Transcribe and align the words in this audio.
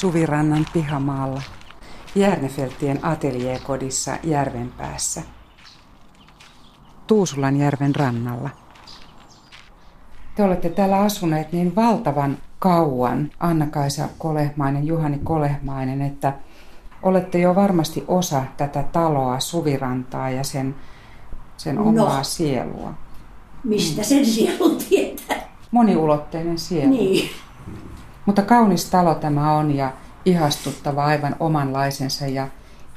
Suvirannan 0.00 0.66
pihamaalla, 0.72 1.42
Järnefeltien 2.14 2.98
ateljeekodissa 3.02 4.16
järven 4.24 4.72
päässä. 4.78 5.22
Tuusulan 7.06 7.56
järven 7.56 7.94
rannalla. 7.94 8.50
Te 10.34 10.44
olette 10.44 10.68
täällä 10.68 10.98
asuneet 11.00 11.52
niin 11.52 11.76
valtavan 11.76 12.38
kauan, 12.58 13.30
Anna-Kaisa 13.40 14.08
Kolehmainen, 14.18 14.86
Juhani 14.86 15.20
Kolehmainen, 15.24 16.02
että 16.02 16.32
olette 17.02 17.38
jo 17.38 17.54
varmasti 17.54 18.04
osa 18.08 18.42
tätä 18.56 18.82
taloa, 18.82 19.40
Suvirantaa 19.40 20.30
ja 20.30 20.44
sen, 20.44 20.74
sen 21.56 21.76
no. 21.76 21.88
omaa 21.88 22.18
no, 22.18 22.24
sielua. 22.24 22.94
Mistä 23.64 24.02
sen 24.02 24.26
sielun 24.26 24.76
tietää? 24.88 25.48
Moniulotteinen 25.70 26.58
sielu. 26.58 26.90
Niin. 26.90 27.30
Mutta 28.26 28.42
kaunis 28.42 28.84
talo 28.84 29.14
tämä 29.14 29.56
on 29.56 29.76
ja 29.76 29.92
ihastuttava 30.24 31.04
aivan 31.04 31.36
omanlaisensa 31.40 32.26
ja 32.26 32.48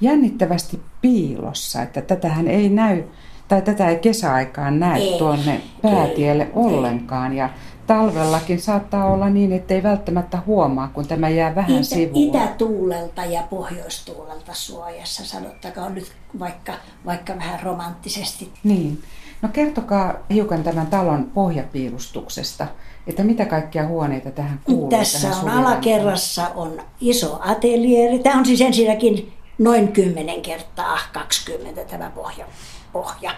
jännittävästi 0.02 0.82
piilossa, 1.02 1.82
että 1.82 2.02
tätähän 2.02 2.48
ei 2.48 2.70
näy, 2.70 3.04
tai 3.48 3.62
tätä 3.62 3.90
ei 3.90 4.00
kesäaikaan 4.00 4.80
näe 4.80 5.00
ei, 5.00 5.18
tuonne 5.18 5.62
päätielle 5.82 6.44
ei, 6.44 6.52
ollenkaan. 6.54 7.34
Ja 7.34 7.50
talvellakin 7.88 8.62
saattaa 8.62 9.06
olla 9.06 9.30
niin, 9.30 9.52
että 9.52 9.74
ei 9.74 9.84
välttämättä 9.84 10.40
huomaa, 10.46 10.88
kun 10.88 11.08
tämä 11.08 11.30
jää 11.30 11.56
vähän 11.56 11.72
Itä, 11.72 11.84
sivuun. 11.84 12.36
Itätuulelta 12.36 13.26
ja 13.26 13.44
pohjoistuulelta 13.50 14.54
suojassa, 14.54 15.26
sanottakaa 15.26 15.90
nyt 15.90 16.12
vaikka, 16.40 16.74
vaikka 17.06 17.36
vähän 17.36 17.60
romanttisesti. 17.64 18.52
Niin. 18.64 19.04
No 19.42 19.50
kertokaa 19.54 20.14
hiukan 20.34 20.64
tämän 20.64 20.88
talon 20.88 21.32
pohjapiirustuksesta, 21.34 22.68
että 23.08 23.24
mitä 23.24 23.46
kaikkia 23.46 23.88
huoneita 23.88 24.32
tähän 24.32 24.62
kuuluu. 24.64 24.90
Tässä 24.90 25.30
tähän 25.30 25.44
on 25.44 25.50
alakerrassa 25.50 26.48
on 26.56 26.82
iso 27.02 27.40
atelieri. 27.42 28.20
Tämä 28.20 28.40
on 28.40 28.46
siis 28.46 28.62
ensinnäkin 28.62 29.34
noin 29.58 29.92
10 29.92 30.42
kertaa 30.42 31.00
20 31.14 31.84
tämä 31.84 32.10
pohja. 32.10 32.46
pohja. 32.94 33.32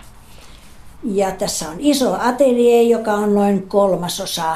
Ja 1.03 1.31
tässä 1.31 1.69
on 1.69 1.75
iso 1.79 2.17
atelie, 2.19 2.83
joka 2.83 3.13
on 3.13 3.35
noin 3.35 3.67
kolmasosa 3.67 4.55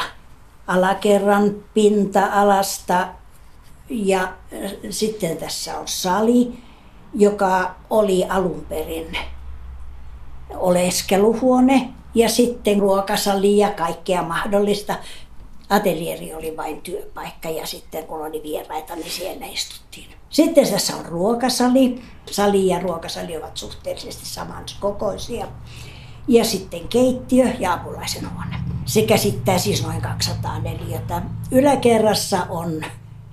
alakerran 0.67 1.55
pinta-alasta. 1.73 3.07
Ja 3.89 4.21
äh, 4.23 4.71
sitten 4.89 5.38
tässä 5.38 5.79
on 5.79 5.88
sali, 5.88 6.53
joka 7.13 7.75
oli 7.89 8.25
alun 8.29 8.66
perin 8.69 9.17
oleskeluhuone 10.55 11.89
ja 12.20 12.30
sitten 12.30 12.80
ruokasali 12.80 13.58
ja 13.58 13.72
kaikkea 13.72 14.23
mahdollista. 14.23 14.95
Atelieri 15.70 16.34
oli 16.34 16.58
vain 16.58 16.81
työpaikka 16.81 17.50
ja 17.50 17.67
sitten 17.67 18.08
kun 18.08 18.25
oli 18.25 18.44
vieraita, 18.44 18.95
niin 18.95 19.12
siellä 19.12 19.45
istuttiin. 19.45 20.09
Sitten 20.30 20.70
tässä 20.70 20.95
on 20.95 21.06
ruokasali. 21.06 22.02
Sali 22.31 22.67
ja 22.67 22.80
ruokasali 22.80 23.38
ovat 23.38 23.58
suhteellisesti 23.58 24.25
samankokoisia. 24.25 25.47
Ja 26.28 26.45
sitten 26.45 26.88
keittiö 26.88 27.45
ja 27.59 27.73
apulaisen 27.73 28.34
huone. 28.34 28.56
Se 28.86 29.02
käsittää 29.02 29.58
siis 29.58 29.84
noin 29.84 30.02
204. 30.02 31.02
Yläkerrassa 31.52 32.45
on 32.50 32.81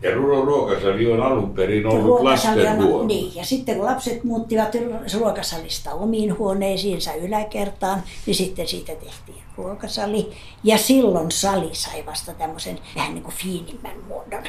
ja 0.02 0.14
ruokasali 0.14 1.12
on 1.12 1.22
alun 1.22 1.54
perin 1.54 1.86
ollut 1.86 2.20
lastenhuone. 2.20 3.06
Niin, 3.06 3.34
ja 3.34 3.44
sitten 3.44 3.76
kun 3.76 3.84
lapset 3.84 4.24
muuttivat 4.24 4.76
ruokasalista 5.18 5.94
omiin 5.94 6.38
huoneisiinsa 6.38 7.14
yläkertaan, 7.14 8.02
niin 8.26 8.34
sitten 8.34 8.68
siitä 8.68 8.92
tehtiin 8.94 9.42
ruokasali. 9.56 10.30
Ja 10.64 10.78
silloin 10.78 11.30
sali 11.30 11.70
sai 11.72 12.06
vasta 12.06 12.34
tämmöisen 12.34 12.78
vähän 12.96 13.14
niin 13.14 13.24
kuin 13.24 13.34
fiinimmän 13.34 13.96
muodon. 14.08 14.44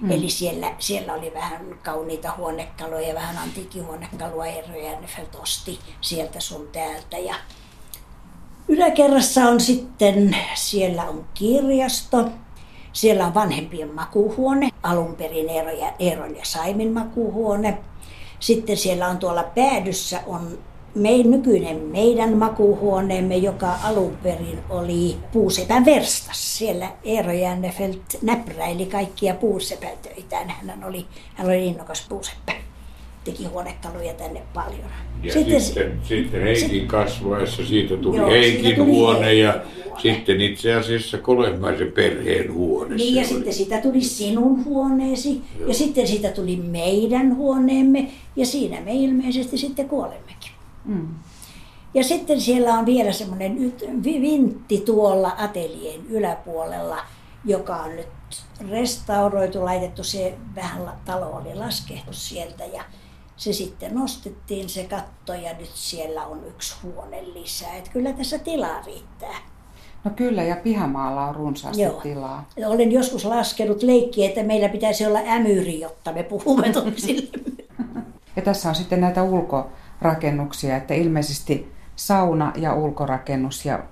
Mm. 0.00 0.10
Eli 0.10 0.30
siellä, 0.30 0.74
siellä 0.78 1.14
oli 1.14 1.32
vähän 1.34 1.78
kauniita 1.82 2.32
huonekaluja, 2.36 3.14
vähän 3.14 3.38
antiikkihuonekalua, 3.38 4.46
Eero 4.46 4.74
Järnefelt 4.74 5.34
osti 5.34 5.78
sieltä 6.00 6.40
sun 6.40 6.68
täältä. 6.72 7.18
Ja 7.18 7.34
yläkerrassa 8.68 9.40
on 9.40 9.60
sitten, 9.60 10.36
siellä 10.54 11.04
on 11.04 11.24
kirjasto, 11.34 12.28
siellä 12.96 13.26
on 13.26 13.34
vanhempien 13.34 13.94
makuuhuone, 13.94 14.70
alun 14.82 15.14
perin 15.14 15.48
Eeron 15.48 15.78
ja, 15.78 15.92
Eeron 15.98 16.36
ja 16.36 16.44
Saimin 16.44 16.92
makuuhuone. 16.92 17.78
Sitten 18.40 18.76
siellä 18.76 19.08
on 19.08 19.18
tuolla 19.18 19.42
päädyssä 19.42 20.20
on 20.26 20.58
meidän 20.94 21.30
nykyinen 21.30 21.76
meidän 21.76 22.36
makuuhuoneemme, 22.36 23.36
joka 23.36 23.74
alun 23.82 24.18
perin 24.22 24.58
oli 24.70 25.16
puusepän 25.32 25.84
verstas. 25.84 26.58
Siellä 26.58 26.92
Eero 27.04 27.32
Jännefelt 27.32 28.16
näpräili 28.22 28.86
kaikkia 28.86 29.34
puusepätöitään. 29.34 30.50
Hän 30.50 30.84
oli, 30.84 31.06
hän 31.34 31.46
oli 31.46 31.66
innokas 31.66 32.06
puuseppä 32.08 32.52
teki 33.26 33.44
huonekaluja 33.44 34.14
tänne 34.14 34.42
paljon. 34.54 34.90
Ja 35.22 35.32
sitten, 35.32 35.60
sitten, 35.60 36.00
sitten 36.02 36.42
Heikin 36.42 36.80
se, 36.80 36.86
kasvaessa 36.86 37.66
siitä 37.66 37.96
tuli 37.96 38.16
joo, 38.16 38.30
Heikin 38.30 38.76
tuli 38.76 38.90
huone 38.90 39.34
ja 39.34 39.52
huone. 39.84 40.00
sitten 40.02 40.40
itse 40.40 40.74
asiassa 40.74 41.18
Kolehmaisen 41.18 41.92
perheen 41.92 42.54
huone. 42.54 42.94
Niin 42.94 43.14
ja 43.14 43.20
oli. 43.20 43.28
sitten 43.28 43.52
siitä 43.54 43.80
tuli 43.80 44.00
sinun 44.00 44.64
huoneesi 44.64 45.40
joo. 45.58 45.68
ja 45.68 45.74
sitten 45.74 46.06
siitä 46.06 46.30
tuli 46.30 46.56
meidän 46.56 47.36
huoneemme 47.36 48.10
ja 48.36 48.46
siinä 48.46 48.80
me 48.80 48.92
ilmeisesti 48.94 49.58
sitten 49.58 49.88
kuolemmekin. 49.88 50.50
Mm. 50.84 51.08
Ja 51.94 52.04
sitten 52.04 52.40
siellä 52.40 52.78
on 52.78 52.86
vielä 52.86 53.12
semmoinen 53.12 53.72
vintti 54.04 54.78
tuolla 54.80 55.34
ateljeen 55.38 56.00
yläpuolella, 56.08 56.98
joka 57.44 57.76
on 57.76 57.96
nyt 57.96 58.06
restauroitu, 58.70 59.64
laitettu 59.64 60.04
se 60.04 60.34
vähän 60.54 60.92
talo 61.04 61.26
oli 61.26 61.54
laskehtu 61.54 62.12
sieltä 62.12 62.64
ja 62.64 62.84
se 63.36 63.52
sitten 63.52 63.94
nostettiin 63.94 64.68
se 64.68 64.84
katto 64.84 65.34
ja 65.34 65.52
nyt 65.58 65.70
siellä 65.74 66.26
on 66.26 66.44
yksi 66.48 66.76
huone 66.82 67.24
lisää. 67.34 67.76
Että 67.76 67.90
kyllä 67.90 68.12
tässä 68.12 68.38
tilaa 68.38 68.82
riittää. 68.86 69.36
No 70.04 70.10
kyllä, 70.16 70.42
ja 70.42 70.56
pihamaalla 70.56 71.28
on 71.28 71.34
runsaasti 71.34 71.82
Joo. 71.82 72.00
tilaa. 72.00 72.48
Olen 72.66 72.92
joskus 72.92 73.24
laskenut 73.24 73.82
leikkiä, 73.82 74.28
että 74.28 74.42
meillä 74.42 74.68
pitäisi 74.68 75.06
olla 75.06 75.18
ämyri, 75.18 75.80
jotta 75.80 76.12
me 76.12 76.22
puhumme 76.22 76.72
toisille. 76.72 77.28
ja 78.36 78.42
tässä 78.42 78.68
on 78.68 78.74
sitten 78.74 79.00
näitä 79.00 79.22
ulkorakennuksia, 79.22 80.76
että 80.76 80.94
ilmeisesti 80.94 81.72
sauna 81.96 82.52
ja 82.56 82.74
ulkorakennus 82.74 83.64
ja 83.64 83.84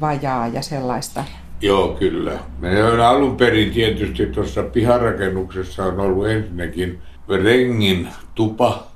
vajaa 0.00 0.48
ja 0.48 0.62
sellaista. 0.62 1.24
Joo, 1.60 1.88
kyllä. 1.88 2.38
Meillä 2.58 3.08
alun 3.08 3.36
perin 3.36 3.72
tietysti 3.72 4.26
tuossa 4.26 4.62
piharakennuksessa 4.62 5.84
on 5.84 6.00
ollut 6.00 6.28
ensinnäkin 6.28 6.98
rengin 7.36 8.08
tupa 8.34 8.86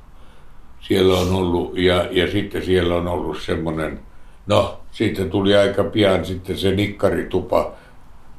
siellä 0.81 1.19
on 1.19 1.33
ollut 1.33 1.79
ja, 1.79 2.09
ja 2.11 2.31
sitten 2.31 2.65
siellä 2.65 2.95
on 2.95 3.09
ollut 3.09 3.43
semmoinen, 3.43 4.01
no 4.47 4.81
siitä 4.91 5.25
tuli 5.25 5.57
aika 5.57 5.85
pian 5.85 6.25
sitten 6.25 6.59
se 6.59 6.71
nikkaritupa 6.71 7.73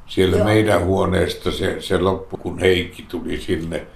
siellä 0.06 0.36
Joo. 0.36 0.46
meidän 0.46 0.84
huoneesta 0.84 1.52
se, 1.52 1.80
se 1.80 1.98
loppu, 1.98 2.36
kun 2.36 2.58
Heikki 2.58 3.04
tuli 3.08 3.40
sinne. 3.40 3.86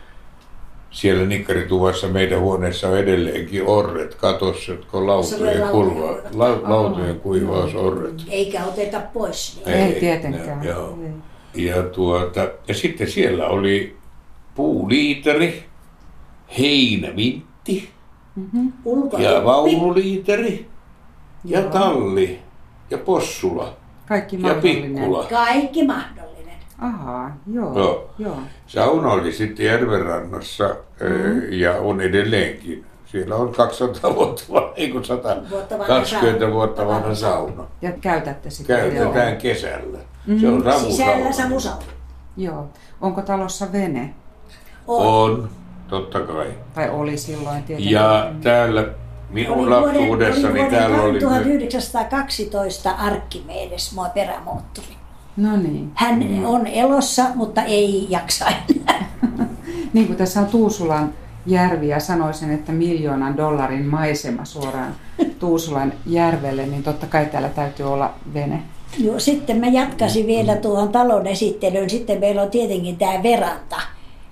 Siellä 0.90 1.24
nikkarituvassa 1.24 2.08
meidän 2.08 2.40
huoneessa 2.40 2.88
on 2.88 2.98
edelleenkin 2.98 3.66
orret 3.66 4.14
katossa, 4.14 4.72
jotka 4.72 4.98
on 4.98 5.06
lautojen, 5.06 5.68
kulva, 5.68 6.16
la, 6.34 6.60
lautojen 6.62 7.20
kuivausorret. 7.20 8.14
Eikä 8.28 8.64
oteta 8.64 9.00
pois. 9.00 9.62
Niin. 9.66 9.76
Ei, 9.76 9.82
ei 9.82 10.00
tietenkään. 10.00 10.60
Ne, 10.60 10.68
joo. 10.68 10.98
Ja, 11.54 11.82
tuota, 11.82 12.48
ja 12.68 12.74
sitten 12.74 13.10
siellä 13.10 13.48
oli 13.48 13.96
puuliiteri, 14.54 15.67
heinävintti 16.58 17.90
mm-hmm. 18.36 18.72
ja 19.18 19.44
vaunuliiteri 19.44 20.68
ja 21.44 21.60
Joo. 21.60 21.70
talli 21.70 22.38
ja 22.90 22.98
possula 22.98 23.76
Kaikki 24.08 24.38
ja 24.42 24.54
pikkula. 24.54 25.26
Kaikki 25.30 25.86
mahdollinen. 25.86 26.54
Ahaa, 26.78 27.36
joo. 27.52 27.78
joo. 27.78 28.10
joo. 28.18 28.36
Sauna 28.66 29.12
oli 29.12 29.32
sitten 29.32 29.66
järvenrannassa 29.66 30.64
mm-hmm. 31.00 31.42
ja 31.50 31.74
on 31.74 32.00
edelleenkin. 32.00 32.84
Siellä 33.06 33.36
on 33.36 33.52
200 33.52 34.14
vuotta, 34.16 34.44
ei 34.76 34.88
kun 34.88 35.04
120 35.04 36.40
vuotta, 36.40 36.52
vuotta 36.52 36.86
vanha 36.86 37.14
sauna. 37.14 37.64
Ja 37.82 37.92
käytätte 37.92 38.50
sitä? 38.50 38.76
Käytetään 38.76 39.28
joo. 39.28 39.40
kesällä. 39.40 39.98
Mm-hmm. 39.98 40.40
Se 40.40 40.48
on 40.48 40.62
savusauna. 40.62 40.90
Sisällä 40.90 41.32
savusauna. 41.32 41.84
Joo. 42.36 42.68
Onko 43.00 43.22
talossa 43.22 43.72
vene? 43.72 44.14
On. 44.86 45.06
on. 45.06 45.50
Totta 45.88 46.20
kai. 46.20 46.46
Tai 46.74 46.90
oli 46.90 47.16
silloin 47.16 47.62
tietenkin. 47.62 47.92
Ja 47.92 48.32
täällä 48.42 48.84
minun 49.30 49.70
lapsuudessani 49.70 50.60
oli 50.60 50.70
täällä 50.70 51.02
oli... 51.02 51.20
1912 51.20 52.90
Arkkimedes, 52.90 53.94
mua 53.94 54.08
perämoottori. 54.08 54.86
No 55.36 55.56
niin. 55.56 55.90
Hän 55.94 56.24
mm. 56.28 56.44
on 56.44 56.66
elossa, 56.66 57.24
mutta 57.34 57.62
ei 57.62 58.06
jaksa 58.10 58.46
enää. 58.48 59.08
niin 59.92 60.06
kuin 60.06 60.16
tässä 60.16 60.40
on 60.40 60.46
Tuusulan 60.46 61.14
järvi 61.46 61.88
ja 61.88 62.00
sanoisin, 62.00 62.50
että 62.50 62.72
miljoonan 62.72 63.36
dollarin 63.36 63.86
maisema 63.86 64.44
suoraan 64.44 64.94
Tuusulan 65.38 65.92
järvelle, 66.06 66.66
niin 66.66 66.82
totta 66.82 67.06
kai 67.06 67.26
täällä 67.26 67.48
täytyy 67.48 67.92
olla 67.92 68.14
vene. 68.34 68.62
Joo, 68.98 69.18
sitten 69.18 69.56
mä 69.56 69.66
jatkasin 69.66 70.26
vielä 70.26 70.56
tuohon 70.56 70.88
talon 70.88 71.26
esittelyyn. 71.26 71.90
Sitten 71.90 72.20
meillä 72.20 72.42
on 72.42 72.50
tietenkin 72.50 72.96
tämä 72.96 73.22
veranta 73.22 73.76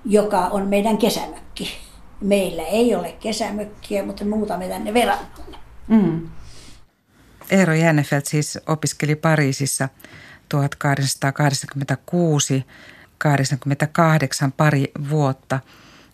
joka 0.07 0.39
on 0.39 0.67
meidän 0.67 0.97
kesämökki. 0.97 1.77
Meillä 2.21 2.63
ei 2.63 2.95
ole 2.95 3.11
kesämökkiä, 3.11 4.03
mutta 4.03 4.25
muutamme 4.25 4.67
tänne 4.67 4.93
verannalle. 4.93 5.57
Mm. 5.87 6.29
Eero 7.49 7.73
Jännefeld 7.73 8.21
siis 8.25 8.59
opiskeli 8.67 9.15
Pariisissa 9.15 9.89
1886-88 10.55 10.57
pari 14.57 14.91
vuotta 15.09 15.59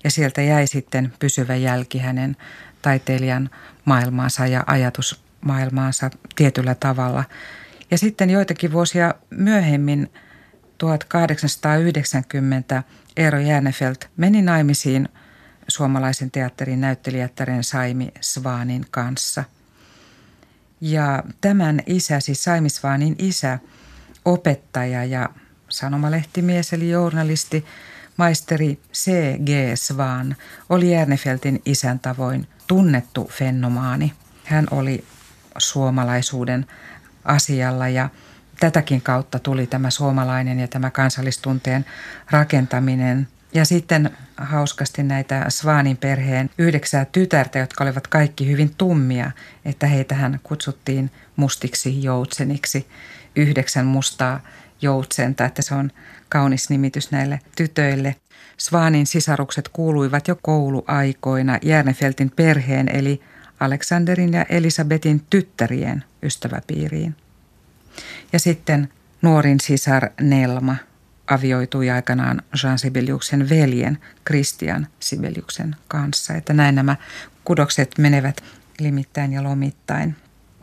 ja 0.04 0.12
sieltä 0.12 0.42
jäi 0.42 0.68
sitten 0.68 1.14
pysyvä 1.20 1.56
jälki 1.56 2.00
hänen 2.00 2.38
taiteilijan 2.82 3.50
maailmaansa 3.86 4.48
ja 4.48 4.64
ajatusmaailmaansa 4.68 6.10
tietyllä 6.36 6.76
tavalla. 6.76 7.24
Ja 7.92 7.98
sitten 7.98 8.30
joitakin 8.30 8.72
vuosia 8.72 9.14
myöhemmin 9.30 10.12
1890 10.78 12.84
Eero 13.18 13.40
Jäänefeld 13.40 13.96
meni 14.18 14.42
naimisiin 14.42 15.10
suomalaisen 15.68 16.32
teatterin 16.32 16.82
näyttelijättären 16.82 17.64
Saimi 17.64 18.12
Svaanin 18.22 18.86
kanssa. 18.92 19.44
Ja 20.82 21.24
tämän 21.42 21.82
isä, 21.86 22.20
siis 22.20 22.44
Saimi 22.44 22.70
Svaanin 22.70 23.16
isä, 23.18 23.60
opettaja 24.26 25.06
ja 25.06 25.30
sanomalehtimies 25.70 26.74
eli 26.74 26.90
journalisti, 26.90 27.66
maisteri 28.18 28.80
C.G. 28.94 29.50
Svaan, 29.76 30.36
oli 30.70 30.92
Järnefeltin 30.92 31.62
isän 31.66 32.00
tavoin 32.00 32.48
tunnettu 32.68 33.32
fenomaani. 33.34 34.14
Hän 34.44 34.68
oli 34.72 35.04
suomalaisuuden 35.58 36.66
asialla 37.26 37.88
ja 37.88 38.10
tätäkin 38.64 39.02
kautta 39.02 39.40
tuli 39.40 39.68
tämä 39.68 39.90
suomalainen 39.90 40.60
ja 40.60 40.68
tämä 40.68 40.92
kansallistunteen 40.92 41.86
rakentaminen. 42.32 43.28
Ja 43.54 43.66
sitten 43.66 44.10
hauskasti 44.38 45.04
näitä 45.04 45.46
Svaanin 45.50 45.98
perheen 45.98 46.50
yhdeksää 46.58 47.06
tytärtä, 47.06 47.60
jotka 47.60 47.84
olivat 47.84 48.08
kaikki 48.08 48.52
hyvin 48.52 48.76
tummia, 48.78 49.32
että 49.66 49.88
heitähän 49.88 50.40
kutsuttiin 50.44 51.12
mustiksi 51.36 52.04
joutseniksi. 52.04 52.88
Yhdeksän 53.36 53.86
mustaa 53.86 54.40
joutsenta, 54.82 55.46
että 55.46 55.62
se 55.62 55.76
on 55.76 55.92
kaunis 56.30 56.70
nimitys 56.70 57.12
näille 57.12 57.40
tytöille. 57.56 58.16
Svaanin 58.58 59.08
sisarukset 59.08 59.68
kuuluivat 59.68 60.28
jo 60.28 60.36
kouluaikoina 60.42 61.60
Järnefeltin 61.62 62.32
perheen 62.36 62.96
eli 62.96 63.22
Aleksanderin 63.60 64.34
ja 64.34 64.46
Elisabetin 64.50 65.22
tyttärien 65.30 66.04
ystäväpiiriin. 66.22 67.16
Ja 68.34 68.40
sitten 68.40 68.90
nuorin 69.22 69.60
sisar 69.60 70.10
Nelma 70.22 70.76
avioitui 71.28 71.90
aikanaan 71.90 72.42
Jean 72.64 72.80
Sibeliuksen 72.80 73.50
veljen 73.50 73.98
Christian 74.28 74.88
Sibeliuksen 75.00 75.76
kanssa. 75.88 76.34
Että 76.34 76.54
näin 76.54 76.76
nämä 76.76 76.96
kudokset 77.44 77.98
menevät 77.98 78.44
limittäin 78.80 79.34
ja 79.34 79.44
lomittain. 79.44 80.16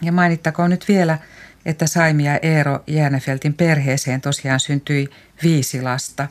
Ja 0.03 0.12
mainittakoon 0.12 0.71
nyt 0.71 0.88
vielä, 0.88 1.19
että 1.65 1.87
Saimi 1.87 2.25
ja 2.25 2.38
Eero 2.43 2.85
Jäänefeltin 2.87 3.55
perheeseen 3.55 4.21
tosiaan 4.21 4.61
syntyi 4.61 5.09
viisi 5.43 5.83
lasta. 5.83 6.29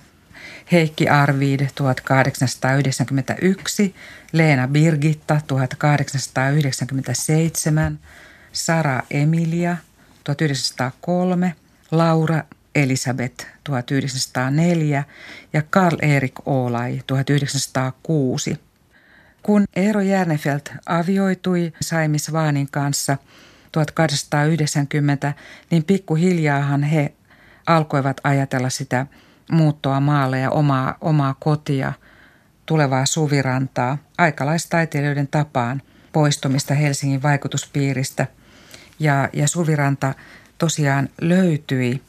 Heikki 0.72 1.10
Arvid 1.10 1.68
1891, 1.76 3.96
Leena 4.32 4.68
Birgitta 4.68 5.42
1897, 5.48 8.00
Sara 8.52 9.02
Emilia 9.12 9.78
1903, 10.36 11.56
Laura 11.92 12.44
Elisabeth 12.76 13.46
1904 13.64 15.04
ja 15.54 15.62
Karl 15.70 15.98
Erik 16.02 16.34
Olai 16.46 17.02
1906. 17.08 18.60
Kun 19.44 19.66
Eero 19.76 20.02
Järnefeld 20.02 20.62
avioitui 20.86 21.74
Saimi 21.82 22.20
Svaanin 22.20 22.68
kanssa 22.72 23.18
1890, 23.72 25.34
niin 25.72 25.84
pikkuhiljaahan 25.84 26.84
he 26.84 27.14
alkoivat 27.68 28.22
ajatella 28.24 28.70
sitä 28.70 29.06
muuttoa 29.52 30.00
maalle 30.00 30.40
ja 30.40 30.52
omaa, 30.52 30.98
omaa 31.02 31.36
kotia, 31.40 31.94
tulevaa 32.66 33.06
suvirantaa, 33.06 33.98
aikalaistaiteilijoiden 34.18 35.28
tapaan 35.28 35.82
poistumista 36.12 36.74
Helsingin 36.74 37.24
vaikutuspiiristä– 37.24 38.28
ja, 39.00 39.30
ja 39.34 39.48
Suviranta 39.48 40.14
tosiaan 40.58 41.10
löytyi 41.22 42.02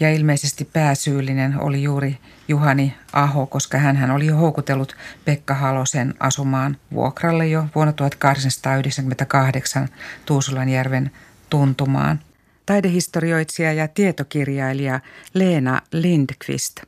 ja 0.00 0.10
ilmeisesti 0.10 0.64
pääsyyllinen 0.72 1.60
oli 1.60 1.82
juuri 1.82 2.18
Juhani 2.48 2.94
Aho, 3.12 3.46
koska 3.46 3.78
hän 3.78 4.10
oli 4.10 4.26
jo 4.26 4.36
houkutellut 4.36 4.96
Pekka 5.24 5.54
Halosen 5.54 6.14
asumaan 6.20 6.76
vuokralle 6.92 7.46
jo 7.46 7.64
vuonna 7.74 7.92
1898 7.92 9.88
Tuusulanjärven 10.26 11.10
tuntumaan. 11.50 12.20
Taidehistorioitsija 12.66 13.72
ja 13.72 13.88
tietokirjailija 13.88 15.00
Leena 15.34 15.82
Lindqvist. 15.92 16.80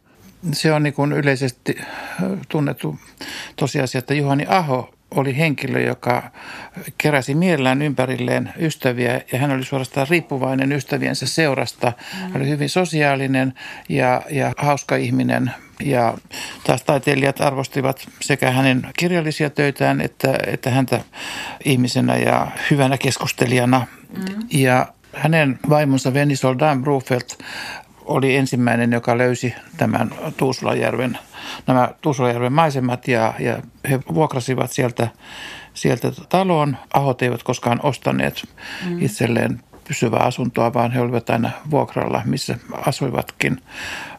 Se 0.52 0.72
on 0.72 0.82
niin 0.82 0.94
kuin 0.94 1.12
yleisesti 1.12 1.78
tunnettu 2.48 2.98
tosiasia, 3.56 3.98
että 3.98 4.14
Juhani 4.14 4.46
Aho 4.48 4.94
oli 5.10 5.36
henkilö, 5.36 5.80
joka 5.80 6.30
keräsi 6.98 7.34
mielellään 7.34 7.82
ympärilleen 7.82 8.52
ystäviä 8.58 9.20
ja 9.32 9.38
hän 9.38 9.50
oli 9.50 9.64
suorastaan 9.64 10.06
riippuvainen 10.10 10.72
ystäviensä 10.72 11.26
seurasta. 11.26 11.92
Hän 12.12 12.36
oli 12.36 12.48
hyvin 12.48 12.68
sosiaalinen 12.68 13.54
ja, 13.88 14.22
ja 14.30 14.52
hauska 14.56 14.96
ihminen 14.96 15.50
ja 15.80 16.14
taas 16.64 16.82
taiteilijat 16.82 17.40
arvostivat 17.40 18.08
sekä 18.20 18.50
hänen 18.50 18.82
kirjallisia 18.98 19.50
töitään 19.50 20.00
että, 20.00 20.38
että 20.46 20.70
häntä 20.70 21.00
ihmisenä 21.64 22.16
ja 22.16 22.46
hyvänä 22.70 22.98
keskustelijana. 22.98 23.86
Mm. 24.16 24.24
Ja 24.52 24.86
hänen 25.14 25.58
vaimonsa 25.68 26.14
Venisol 26.14 26.54
Dan 26.58 26.82
Brufelt 26.82 27.38
oli 28.10 28.36
ensimmäinen, 28.36 28.92
joka 28.92 29.18
löysi 29.18 29.54
tämän 29.76 30.10
Tuusulajärven, 30.36 31.18
nämä 31.66 31.88
Tuusulajärven 32.00 32.52
maisemat 32.52 33.08
ja, 33.08 33.34
ja 33.38 33.62
he 33.90 34.00
vuokrasivat 34.14 34.72
sieltä, 34.72 35.08
sieltä 35.74 36.12
talon. 36.28 36.76
Ahot 36.94 37.22
eivät 37.22 37.42
koskaan 37.42 37.80
ostaneet 37.82 38.48
mm. 38.86 39.02
itselleen 39.02 39.60
pysyvää 39.88 40.20
asuntoa, 40.20 40.74
vaan 40.74 40.92
he 40.92 41.00
olivat 41.00 41.30
aina 41.30 41.50
vuokralla, 41.70 42.22
missä 42.24 42.58
asuivatkin. 42.86 43.62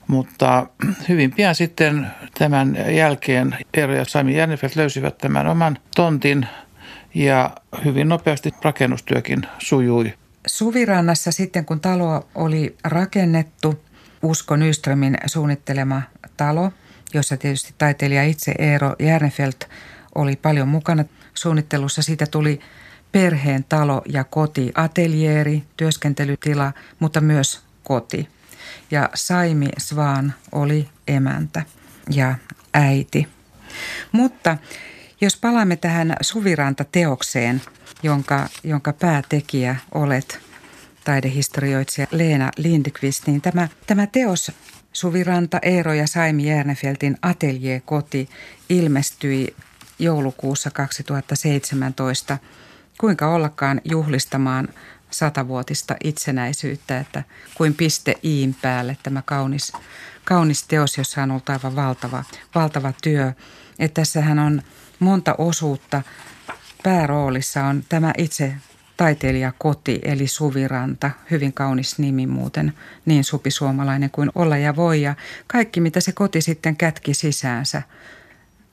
Mutta 0.08 0.68
hyvin 1.10 1.32
pian 1.32 1.56
sitten 1.56 2.08
tämän 2.38 2.78
jälkeen 2.96 3.58
Eero 3.74 3.94
ja 3.94 4.06
Sami 4.06 4.38
Jännefeld 4.38 4.72
löysivät 4.76 5.18
tämän 5.18 5.48
oman 5.48 5.78
tontin 5.96 6.48
ja 7.14 7.50
hyvin 7.86 8.10
nopeasti 8.10 8.54
rakennustyökin 8.62 9.42
sujui. 9.60 10.14
Suvirannassa 10.48 11.32
sitten, 11.32 11.66
kun 11.66 11.80
talo 11.80 12.28
oli 12.36 12.78
rakennettu, 12.84 13.84
Usko 14.24 14.56
Nyströmin 14.56 15.18
suunnittelema 15.26 16.02
talo, 16.38 16.72
jossa 17.14 17.38
tietysti 17.38 17.74
taiteilija 17.78 18.24
itse 18.24 18.54
Eero 18.60 18.96
Järnefelt 19.00 19.70
oli 20.16 20.36
paljon 20.36 20.68
mukana 20.68 21.06
suunnittelussa. 21.34 22.02
Siitä 22.02 22.26
tuli 22.26 22.60
perheen 23.12 23.66
talo 23.70 24.02
ja 24.06 24.24
koti, 24.24 24.72
ateljeeri, 24.76 25.64
työskentelytila, 25.78 26.74
mutta 27.00 27.22
myös 27.22 27.62
koti. 27.84 28.30
Ja 28.92 29.10
Saimi 29.14 29.70
Svaan 29.78 30.34
oli 30.52 30.90
emäntä 31.08 31.64
ja 32.10 32.36
äiti. 32.74 33.28
Mutta 34.12 34.58
jos 35.22 35.38
palaamme 35.38 35.76
tähän 35.76 36.16
Suviranta-teokseen, 36.22 37.62
jonka, 38.04 38.48
jonka 38.64 38.94
päätekijä 38.94 39.76
olet 39.92 40.40
taidehistorioitsija 41.04 42.08
Leena 42.12 42.52
Lindqvist, 42.58 43.28
niin 43.28 43.42
tämä, 43.42 43.68
tämä 43.88 44.08
teos 44.08 44.52
Suviranta, 44.94 45.60
Eero 45.62 45.94
ja 45.94 46.08
Saimi 46.08 46.50
Järnefeltin 46.50 47.18
Atelier-koti 47.22 48.30
ilmestyi 48.70 49.56
joulukuussa 50.00 50.72
2017. 50.72 52.38
Kuinka 52.98 53.28
ollakaan 53.28 53.82
juhlistamaan 53.86 54.70
satavuotista 55.12 55.96
itsenäisyyttä, 56.04 57.00
että 57.00 57.24
kuin 57.56 57.74
piste 57.74 58.16
iin 58.24 58.56
päälle 58.62 58.98
tämä 59.04 59.22
kaunis, 59.26 59.74
kaunis 60.24 60.64
teos, 60.64 60.98
jossa 60.98 61.24
on 61.24 61.32
ollut 61.32 61.50
aivan 61.50 61.76
valtava, 61.76 62.24
valtava 62.56 62.94
työ. 63.04 63.34
Että 63.80 64.02
tässähän 64.02 64.40
on 64.40 64.62
monta 65.02 65.36
osuutta. 65.38 66.02
Pääroolissa 66.84 67.64
on 67.64 67.84
tämä 67.90 68.14
itse 68.18 68.56
taiteilija 68.98 69.54
koti 69.58 70.00
eli 70.04 70.28
Suviranta, 70.28 71.12
hyvin 71.32 71.54
kaunis 71.54 72.00
nimi 72.00 72.28
muuten, 72.28 72.74
niin 73.06 73.24
supisuomalainen 73.24 74.10
kuin 74.10 74.32
olla 74.36 74.58
ja 74.58 74.76
voi. 74.76 75.02
Ja 75.02 75.16
kaikki 75.48 75.82
mitä 75.82 76.00
se 76.00 76.12
koti 76.12 76.42
sitten 76.42 76.76
kätki 76.76 77.14
sisäänsä, 77.14 77.82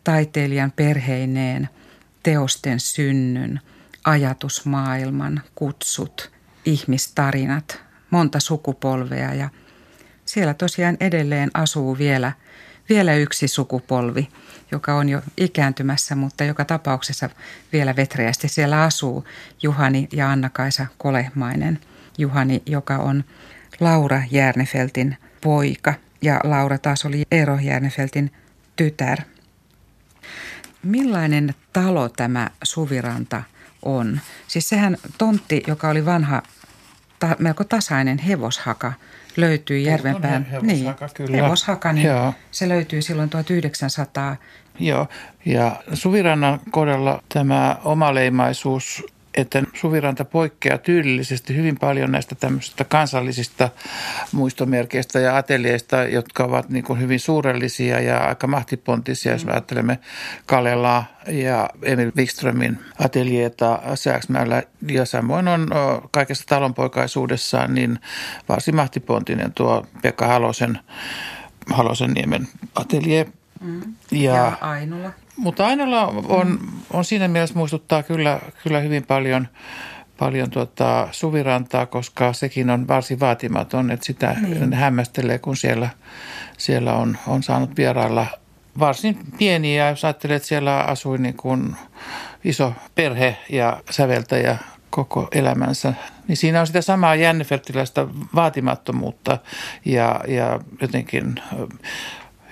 taiteilijan 0.04 0.72
perheineen, 0.76 1.68
teosten 2.22 2.80
synnyn, 2.80 3.60
ajatusmaailman, 4.04 5.42
kutsut, 5.54 6.30
ihmistarinat, 6.64 7.82
monta 8.10 8.40
sukupolvea 8.40 9.34
ja 9.34 9.48
siellä 10.24 10.54
tosiaan 10.54 10.96
edelleen 11.00 11.50
asuu 11.54 11.98
vielä, 11.98 12.32
vielä 12.88 13.14
yksi 13.14 13.48
sukupolvi, 13.48 14.28
joka 14.70 14.94
on 14.94 15.08
jo 15.08 15.22
ikääntymässä, 15.36 16.14
mutta 16.14 16.44
joka 16.44 16.64
tapauksessa 16.64 17.30
vielä 17.72 17.96
vetreästi 17.96 18.48
siellä 18.48 18.82
asuu 18.82 19.24
Juhani 19.62 20.08
ja 20.12 20.30
Anna-Kaisa 20.30 20.86
Kolehmainen. 20.98 21.78
Juhani, 22.18 22.62
joka 22.66 22.96
on 22.96 23.24
Laura 23.80 24.22
Järnefeltin 24.30 25.16
poika 25.40 25.94
ja 26.22 26.40
Laura 26.44 26.78
taas 26.78 27.04
oli 27.04 27.22
Eero 27.30 27.58
Järnefeltin 27.58 28.32
tytär. 28.76 29.18
Millainen 30.82 31.54
talo 31.72 32.08
tämä 32.08 32.50
Suviranta 32.62 33.42
on? 33.82 34.20
Siis 34.48 34.68
sehän 34.68 34.96
tontti, 35.18 35.62
joka 35.66 35.88
oli 35.88 36.04
vanha, 36.04 36.42
ta, 37.18 37.36
melko 37.38 37.64
tasainen 37.64 38.18
hevoshaka, 38.18 38.92
löytyi 39.36 39.84
Järvenpään. 39.84 40.44
Hevoshaka, 40.44 41.06
niin, 41.06 41.14
kyllä. 41.14 41.36
Hevoshaka, 41.36 41.92
niin 41.92 42.06
Joo. 42.06 42.34
se 42.50 42.68
löytyy 42.68 43.02
silloin 43.02 43.30
1900. 43.30 44.36
Joo, 44.80 45.08
ja 45.44 45.82
Suvirannan 45.92 46.60
kohdalla 46.70 47.22
tämä 47.28 47.76
omaleimaisuus 47.84 49.06
että 49.40 49.62
Suviranta 49.74 50.24
poikkeaa 50.24 50.78
tyylillisesti 50.78 51.56
hyvin 51.56 51.78
paljon 51.78 52.12
näistä 52.12 52.34
tämmöisistä 52.34 52.84
kansallisista 52.84 53.68
muistomerkeistä 54.32 55.20
ja 55.20 55.36
ateljeista, 55.36 56.04
jotka 56.04 56.44
ovat 56.44 56.68
niin 56.68 56.84
kuin 56.84 57.00
hyvin 57.00 57.20
suurellisia 57.20 58.00
ja 58.00 58.18
aika 58.18 58.46
mahtipontisia, 58.46 59.32
jos 59.32 59.44
me 59.44 59.52
ajattelemme 59.52 59.98
Kalelaa 60.46 61.04
ja 61.28 61.70
Emil 61.82 62.12
Wikströmin 62.16 62.78
ateljeita 62.98 63.80
Sääksmäellä. 63.94 64.62
Ja 64.88 65.04
samoin 65.04 65.48
on 65.48 65.68
kaikessa 66.10 66.44
talonpoikaisuudessaan 66.46 67.74
niin 67.74 67.98
varsin 68.48 68.76
mahtipontinen 68.76 69.52
tuo 69.52 69.86
Pekka 70.02 70.26
Halosen, 70.26 70.78
Halosen 71.70 72.10
niemen 72.10 72.48
atelje. 72.74 73.26
Mm. 73.60 73.82
Ja, 74.10 74.34
ja 74.34 74.58
Ainola. 74.60 75.10
Mutta 75.38 75.66
Ainola 75.66 76.06
on, 76.28 76.58
on 76.92 77.04
siinä 77.04 77.28
mielessä 77.28 77.54
muistuttaa 77.58 78.02
kyllä, 78.02 78.40
kyllä 78.62 78.80
hyvin 78.80 79.06
paljon, 79.06 79.48
paljon 80.18 80.50
tuota 80.50 81.08
suvirantaa, 81.12 81.86
koska 81.86 82.32
sekin 82.32 82.70
on 82.70 82.88
varsin 82.88 83.20
vaatimaton, 83.20 83.90
että 83.90 84.06
sitä 84.06 84.36
niin. 84.40 84.72
hämmästelee, 84.72 85.38
kun 85.38 85.56
siellä, 85.56 85.90
siellä 86.58 86.94
on, 86.94 87.18
on 87.26 87.42
saanut 87.42 87.76
vierailla 87.76 88.26
varsin 88.78 89.18
pieniä. 89.38 89.90
Jos 89.90 90.04
ajattelee, 90.04 90.36
että 90.36 90.48
siellä 90.48 90.80
asui 90.80 91.18
niin 91.18 91.36
kuin 91.36 91.76
iso 92.44 92.72
perhe 92.94 93.36
ja 93.50 93.80
säveltäjä 93.90 94.58
koko 94.90 95.28
elämänsä, 95.32 95.94
niin 96.28 96.36
siinä 96.36 96.60
on 96.60 96.66
sitä 96.66 96.80
samaa 96.80 97.14
jännefertiläistä 97.14 98.06
vaatimattomuutta 98.34 99.38
ja, 99.84 100.20
ja 100.28 100.60
jotenkin 100.80 101.34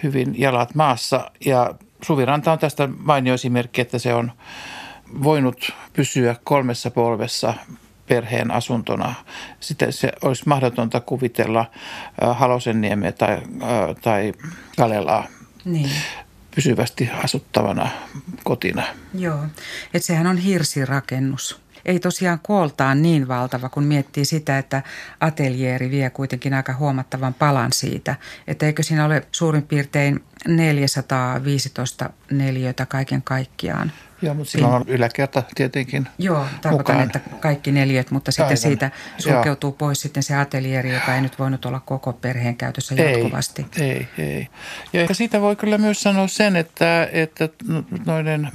hyvin 0.02 0.34
jalat 0.38 0.74
maassa 0.74 1.30
ja 1.46 1.74
Suviranta 2.02 2.52
on 2.52 2.58
tästä 2.58 2.88
mainio 2.98 3.34
esimerkki, 3.34 3.80
että 3.80 3.98
se 3.98 4.14
on 4.14 4.32
voinut 5.22 5.72
pysyä 5.92 6.36
kolmessa 6.44 6.90
polvessa 6.90 7.54
perheen 8.08 8.50
asuntona. 8.50 9.14
Sitä 9.60 9.90
se 9.90 10.12
olisi 10.22 10.42
mahdotonta 10.46 11.00
kuvitella 11.00 11.70
Halosenniemeä 12.32 13.12
tai, 13.12 13.38
tai 14.02 14.32
Kalelaa 14.76 15.26
niin. 15.64 15.90
pysyvästi 16.54 17.10
asuttavana 17.24 17.88
kotina. 18.44 18.82
Joo, 19.14 19.44
että 19.94 20.06
sehän 20.06 20.26
on 20.26 20.36
hirsirakennus 20.36 21.66
ei 21.86 22.00
tosiaan 22.00 22.40
kooltaan 22.42 23.02
niin 23.02 23.28
valtava, 23.28 23.68
kun 23.68 23.84
miettii 23.84 24.24
sitä, 24.24 24.58
että 24.58 24.82
ateljeeri 25.20 25.90
vie 25.90 26.10
kuitenkin 26.10 26.54
aika 26.54 26.74
huomattavan 26.74 27.34
palan 27.34 27.72
siitä. 27.72 28.16
Että 28.46 28.66
eikö 28.66 28.82
siinä 28.82 29.04
ole 29.04 29.26
suurin 29.32 29.62
piirtein 29.62 30.24
415 30.48 32.10
neliötä 32.30 32.86
kaiken 32.86 33.22
kaikkiaan. 33.22 33.92
Joo, 34.22 34.34
mutta 34.34 34.50
silloin 34.50 34.74
on 34.74 34.84
yläkerta 34.86 35.42
tietenkin 35.54 36.08
Joo, 36.18 36.46
tarkoitan, 36.62 36.96
mukaan. 36.96 37.00
että 37.02 37.20
kaikki 37.40 37.72
neljöt, 37.72 38.10
mutta 38.10 38.32
sitten 38.32 38.46
Aivan. 38.46 38.56
siitä 38.56 38.90
sulkeutuu 39.18 39.70
Joo. 39.70 39.76
pois 39.76 40.00
sitten 40.00 40.22
se 40.22 40.36
atelieri, 40.36 40.94
joka 40.94 41.14
ei 41.14 41.20
nyt 41.20 41.38
voinut 41.38 41.64
olla 41.64 41.80
koko 41.80 42.12
perheen 42.12 42.56
käytössä 42.56 42.94
ei, 42.98 43.12
jatkuvasti. 43.12 43.66
Ei, 43.80 44.08
ei. 44.18 44.48
Ja 44.92 45.00
ehkä 45.00 45.14
siitä 45.14 45.40
voi 45.40 45.56
kyllä 45.56 45.78
myös 45.78 46.02
sanoa 46.02 46.28
sen, 46.28 46.56
että, 46.56 47.08
että 47.12 47.48
noiden 48.06 48.48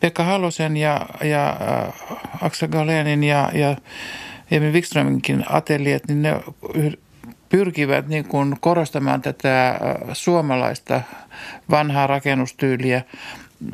Pekka 0.00 0.24
Halosen 0.24 0.76
ja, 0.76 1.06
ja 1.24 1.50
äh, 1.50 1.94
Axel 2.40 2.68
Galenin 2.68 3.24
ja, 3.24 3.50
ja 3.54 3.76
Emil 4.50 4.72
Wikströminkin 4.72 5.44
ateliet, 5.48 6.08
niin 6.08 6.22
ne 6.22 6.40
pyrkivät 7.48 8.08
niin 8.08 8.24
kuin 8.24 8.56
korostamaan 8.60 9.22
tätä 9.22 9.80
suomalaista 10.12 11.00
vanhaa 11.70 12.06
rakennustyyliä. 12.06 13.02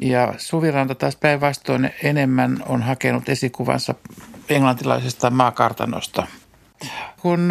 Ja 0.02 0.34
Suviranta 0.38 0.94
taas 0.94 1.16
päinvastoin 1.16 1.90
enemmän 2.02 2.56
on 2.66 2.82
hakenut 2.82 3.28
esikuvansa 3.28 3.94
englantilaisesta 4.48 5.30
maakartanosta. 5.30 6.26
Kun 7.22 7.50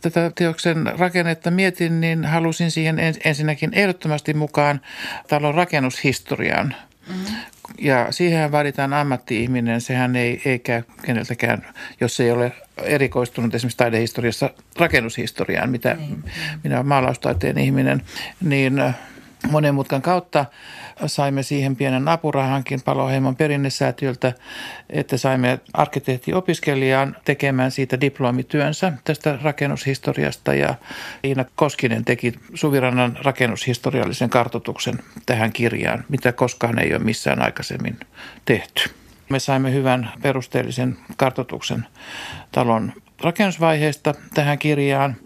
tätä 0.00 0.32
teoksen 0.34 0.92
rakennetta 0.98 1.50
mietin, 1.50 2.00
niin 2.00 2.24
halusin 2.24 2.70
siihen 2.70 2.96
ensinnäkin 3.24 3.70
ehdottomasti 3.74 4.34
mukaan 4.34 4.80
talon 5.28 5.54
rakennushistoriaan. 5.54 6.74
Mm-hmm. 7.08 7.36
Ja 7.78 8.06
siihen 8.10 8.52
vaaditaan 8.52 8.92
ammatti-ihminen. 8.92 9.80
Sehän 9.80 10.16
ei, 10.16 10.42
ei 10.44 10.58
käy 10.58 10.82
keneltäkään, 11.02 11.66
jos 12.00 12.20
ei 12.20 12.30
ole 12.30 12.52
erikoistunut 12.82 13.54
esimerkiksi 13.54 13.76
taidehistoriassa 13.76 14.50
rakennushistoriaan, 14.78 15.70
mitä 15.70 15.94
niin. 15.94 16.24
minä 16.64 16.76
olen 16.76 16.86
maalaustaiteen 16.86 17.58
ihminen, 17.58 18.02
niin 18.40 18.82
monen 19.50 19.74
mutkan 19.74 20.02
kautta 20.02 20.44
saimme 21.06 21.42
siihen 21.42 21.76
pienen 21.76 22.08
apurahankin 22.08 22.82
Paloheimon 22.82 23.36
perinnesäätiöltä, 23.36 24.32
että 24.90 25.16
saimme 25.16 25.60
arkkitehtiopiskelijan 25.74 27.16
tekemään 27.24 27.70
siitä 27.70 28.00
diplomityönsä 28.00 28.92
tästä 29.04 29.38
rakennushistoriasta 29.42 30.54
ja 30.54 30.74
Iina 31.24 31.44
Koskinen 31.56 32.04
teki 32.04 32.34
Suvirannan 32.54 33.18
rakennushistoriallisen 33.22 34.30
kartotuksen 34.30 34.98
tähän 35.26 35.52
kirjaan, 35.52 36.04
mitä 36.08 36.32
koskaan 36.32 36.78
ei 36.78 36.94
ole 36.94 37.04
missään 37.04 37.42
aikaisemmin 37.42 38.00
tehty. 38.44 38.90
Me 39.28 39.38
saimme 39.38 39.72
hyvän 39.72 40.10
perusteellisen 40.22 40.96
kartotuksen 41.16 41.86
talon 42.52 42.92
rakennusvaiheesta 43.20 44.14
tähän 44.34 44.58
kirjaan 44.58 45.16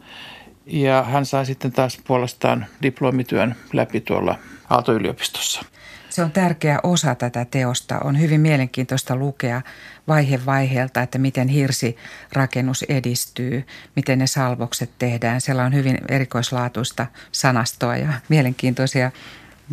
ja 0.67 1.03
hän 1.03 1.27
sai 1.27 1.47
sitten 1.47 1.73
taas 1.73 1.99
puolestaan 2.07 2.67
diplomityön 2.83 3.57
läpi 3.73 4.01
tuolla 4.01 4.39
Aalto-yliopistossa. 4.71 5.65
Se 6.11 6.23
on 6.23 6.33
tärkeä 6.33 6.79
osa 6.83 7.15
tätä 7.15 7.45
teosta. 7.45 7.99
On 7.99 8.21
hyvin 8.21 8.41
mielenkiintoista 8.41 9.17
lukea 9.17 9.63
vaihe 10.09 10.41
vaiheelta, 10.47 11.03
että 11.03 11.19
miten 11.19 11.49
hirsirakennus 11.49 12.83
edistyy, 12.83 13.67
miten 13.97 14.19
ne 14.19 14.27
salvokset 14.27 14.91
tehdään. 14.99 15.41
Siellä 15.41 15.65
on 15.65 15.75
hyvin 15.75 15.99
erikoislaatuista 16.09 17.07
sanastoa 17.33 17.97
ja 17.97 18.13
mielenkiintoisia 18.29 19.11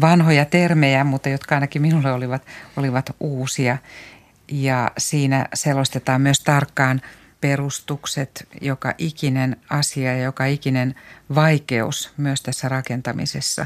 vanhoja 0.02 0.46
termejä, 0.46 1.04
mutta 1.04 1.30
jotka 1.30 1.56
ainakin 1.56 1.82
minulle 1.82 2.12
olivat, 2.12 2.42
olivat 2.78 3.16
uusia. 3.20 3.78
Ja 4.52 4.92
siinä 4.98 5.48
selostetaan 5.54 6.22
myös 6.22 6.40
tarkkaan 6.40 7.02
perustukset, 7.44 8.48
joka 8.62 8.94
ikinen 8.98 9.58
asia 9.70 10.18
ja 10.18 10.24
joka 10.24 10.46
ikinen 10.46 10.96
vaikeus 11.36 12.14
myös 12.18 12.42
tässä 12.42 12.70
rakentamisessa. 12.70 13.66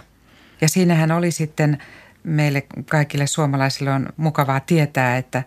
Ja 0.62 0.70
siinähän 0.70 1.12
oli 1.12 1.32
sitten 1.32 1.78
meille 2.24 2.64
kaikille 2.90 3.28
suomalaisille 3.28 3.92
on 3.92 4.10
mukavaa 4.18 4.60
tietää, 4.60 5.18
että 5.18 5.44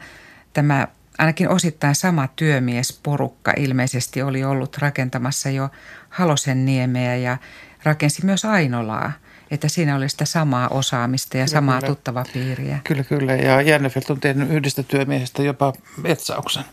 tämä 0.53 0.89
ainakin 1.19 1.49
osittain 1.49 1.95
sama 1.95 2.29
työmiesporukka 2.37 3.53
ilmeisesti 3.57 4.23
oli 4.23 4.45
ollut 4.45 4.79
rakentamassa 4.79 5.51
jo 5.51 5.69
Halosen 6.09 6.65
niemeä 6.65 7.17
ja 7.17 7.37
rakensi 7.85 8.25
myös 8.25 8.45
Ainolaa– 8.45 9.13
että 9.51 9.69
siinä 9.69 9.97
oli 9.97 10.09
sitä 10.09 10.25
samaa 10.25 10.69
osaamista 10.69 11.37
ja 11.37 11.45
kyllä, 11.45 11.53
samaa 11.53 11.81
kyllä. 11.81 11.95
tuttava 11.95 12.25
piiriä. 12.33 12.79
Kyllä, 12.85 13.05
kyllä. 13.05 13.37
Ja 13.37 13.63
Jännefelt 13.63 14.11
on 14.11 14.21
tehnyt 14.21 14.51
yhdestä 14.51 14.83
työmiehestä 14.83 15.43
jopa 15.43 15.73
etsauksen. 16.05 16.65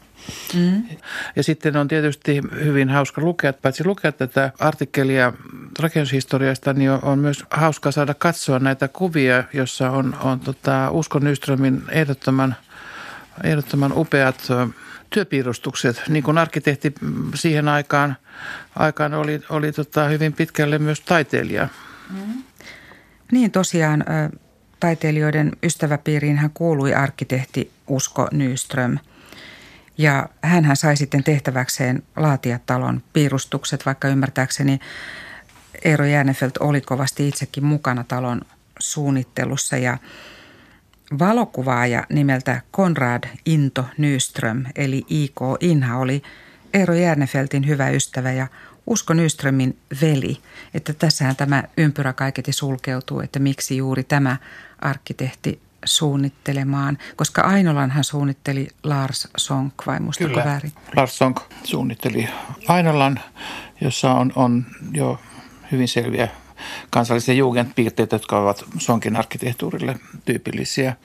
Mm. 0.54 0.84
Ja 1.36 1.44
sitten 1.44 1.78
on 1.78 1.88
tietysti 1.88 2.42
hyvin 2.64 2.90
hauska 2.90 3.22
lukea, 3.22 3.54
paitsi 3.54 3.86
lukea 3.86 4.12
tätä 4.12 4.52
artikkelia 4.60 5.34
rakennushistoriasta, 5.80 6.74
niin 6.74 6.92
on, 6.92 7.00
on 7.04 7.20
myös 7.20 7.46
hauska 7.52 7.92
saada 7.92 8.14
katsoa 8.14 8.60
näitä 8.60 8.88
kuvia, 8.88 9.44
jossa 9.54 9.92
on, 9.92 10.16
on 10.24 10.40
tota 10.40 10.92
Uskon 10.92 11.24
Nyströmin 11.24 11.84
ehdottoman, 11.90 12.56
ehdottoman 13.44 13.94
upeat 13.94 14.48
työpiirustukset, 15.10 16.04
niin 16.10 16.24
kuin 16.24 16.38
arkkitehti 16.38 16.94
siihen 17.36 17.68
aikaan, 17.68 18.18
aikaan 18.76 19.14
oli, 19.14 19.42
oli 19.50 19.72
tota 19.72 20.08
hyvin 20.08 20.34
pitkälle 20.34 20.80
myös 20.80 21.02
taiteilija. 21.02 21.68
Mm. 22.10 22.44
Niin 23.32 23.52
tosiaan 23.52 24.06
taiteilijoiden 24.80 25.52
ystäväpiiriin 25.64 26.38
hän 26.38 26.52
kuului 26.54 26.94
arkkitehti 26.94 27.72
Usko 27.88 28.28
Nyström. 28.32 28.98
Ja 29.98 30.30
hän 30.42 30.76
sai 30.76 30.98
sitten 30.98 31.24
tehtäväkseen 31.24 32.04
laatia 32.16 32.60
talon 32.66 33.04
piirustukset, 33.14 33.86
vaikka 33.86 34.08
ymmärtääkseni 34.08 34.80
Eero 35.86 36.06
Jäänefelt 36.06 36.58
oli 36.58 36.82
kovasti 36.82 37.28
itsekin 37.28 37.66
mukana 37.66 38.04
talon 38.04 38.42
suunnittelussa 38.80 39.78
ja 39.78 39.98
valokuvaaja 41.20 42.04
nimeltä 42.10 42.62
Konrad 42.72 43.24
Into 43.46 43.86
Nyström 43.98 44.64
eli 44.76 45.06
I.K. 45.10 45.40
Inha 45.60 45.98
oli 45.98 46.22
Eero 46.74 46.94
Järnefeltin 46.94 47.68
hyvä 47.68 47.90
ystävä 47.90 48.32
ja 48.32 48.48
Usko 48.88 49.14
Nyströmin 49.14 49.78
veli, 50.02 50.38
että 50.74 50.94
tässähän 50.94 51.36
tämä 51.36 51.64
ympyrä 51.78 52.14
kaiketi 52.14 52.52
sulkeutuu, 52.52 53.20
että 53.22 53.40
miksi 53.40 53.78
juuri 53.78 54.04
tämä 54.04 54.38
arkkitehti 54.80 55.62
suunnittelemaan, 55.88 56.98
koska 57.16 57.42
Ainolanhan 57.42 58.04
suunnitteli 58.04 58.68
Lars 58.84 59.28
Sonk, 59.38 59.74
vai 59.88 60.00
muistako 60.00 60.30
Kyllä. 60.30 60.46
väärin? 60.46 60.72
Lars 60.96 61.18
Sonk 61.18 61.40
suunnitteli 61.64 62.30
Ainolan, 62.68 63.20
jossa 63.82 64.12
on, 64.12 64.32
on 64.36 64.66
jo 64.94 65.20
hyvin 65.72 65.88
selviä 65.88 66.28
kansallisia 66.90 67.34
jugendpiirteitä, 67.34 68.16
jotka 68.16 68.40
ovat 68.40 68.66
Sonkin 68.78 69.16
arkkitehtuurille 69.16 69.96
tyypillisiä. 70.26 70.96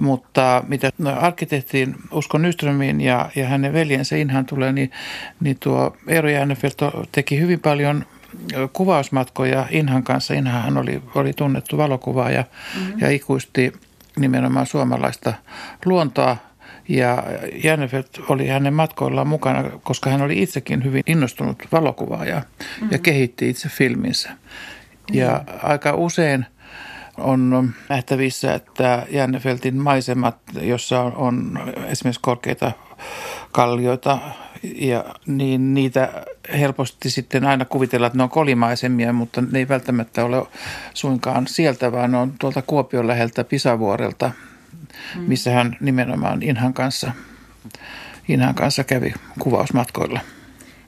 Mutta 0.00 0.64
mitä 0.68 0.92
arkkitehtiin 1.20 1.94
Usko 2.10 2.38
Nyströmiin 2.38 3.00
ja, 3.00 3.30
ja 3.36 3.46
hänen 3.46 3.72
veljensä 3.72 4.16
Inhan 4.16 4.46
tulee, 4.46 4.72
niin, 4.72 4.90
niin 5.40 5.56
tuo 5.60 5.96
Eero 6.06 6.28
Jäänefelt 6.28 6.78
teki 7.12 7.40
hyvin 7.40 7.60
paljon 7.60 8.06
kuvausmatkoja 8.72 9.66
Inhan 9.70 10.02
kanssa. 10.02 10.34
Inhan 10.34 10.78
oli, 10.78 11.02
oli 11.14 11.32
tunnettu 11.32 11.76
valokuvaaja 11.78 12.44
mm-hmm. 12.76 13.00
ja 13.00 13.10
ikuisti 13.10 13.72
nimenomaan 14.18 14.66
suomalaista 14.66 15.32
luontoa. 15.84 16.36
Ja 16.88 17.24
Jännefelt 17.64 18.20
oli 18.28 18.46
hänen 18.48 18.74
matkoillaan 18.74 19.26
mukana, 19.26 19.70
koska 19.82 20.10
hän 20.10 20.22
oli 20.22 20.42
itsekin 20.42 20.84
hyvin 20.84 21.02
innostunut 21.06 21.62
valokuvaaja 21.72 22.36
mm-hmm. 22.36 22.88
ja 22.90 22.98
kehitti 22.98 23.50
itse 23.50 23.68
filminsä. 23.68 24.30
Ja 25.12 25.44
aika 25.62 25.94
usein 25.94 26.46
on 27.20 27.70
nähtävissä, 27.88 28.54
että 28.54 29.06
Jännefeltin 29.10 29.76
maisemat, 29.76 30.36
jossa 30.60 31.00
on, 31.00 31.60
esimerkiksi 31.86 32.20
korkeita 32.20 32.72
kallioita, 33.52 34.18
ja 34.62 35.04
niin 35.26 35.74
niitä 35.74 36.24
helposti 36.58 37.10
sitten 37.10 37.44
aina 37.44 37.64
kuvitellaan, 37.64 38.06
että 38.06 38.16
ne 38.16 38.22
on 38.22 38.30
kolimaisemia, 38.30 39.12
mutta 39.12 39.40
ne 39.40 39.58
ei 39.58 39.68
välttämättä 39.68 40.24
ole 40.24 40.46
suinkaan 40.94 41.46
sieltä, 41.46 41.92
vaan 41.92 42.12
ne 42.12 42.18
on 42.18 42.34
tuolta 42.38 42.62
Kuopion 42.62 43.06
läheltä 43.06 43.44
Pisavuorelta, 43.44 44.30
missä 45.16 45.50
hän 45.50 45.76
nimenomaan 45.80 46.42
Inhan 46.42 46.74
kanssa, 46.74 47.12
Inhan 48.28 48.54
kanssa 48.54 48.84
kävi 48.84 49.14
kuvausmatkoilla. 49.38 50.20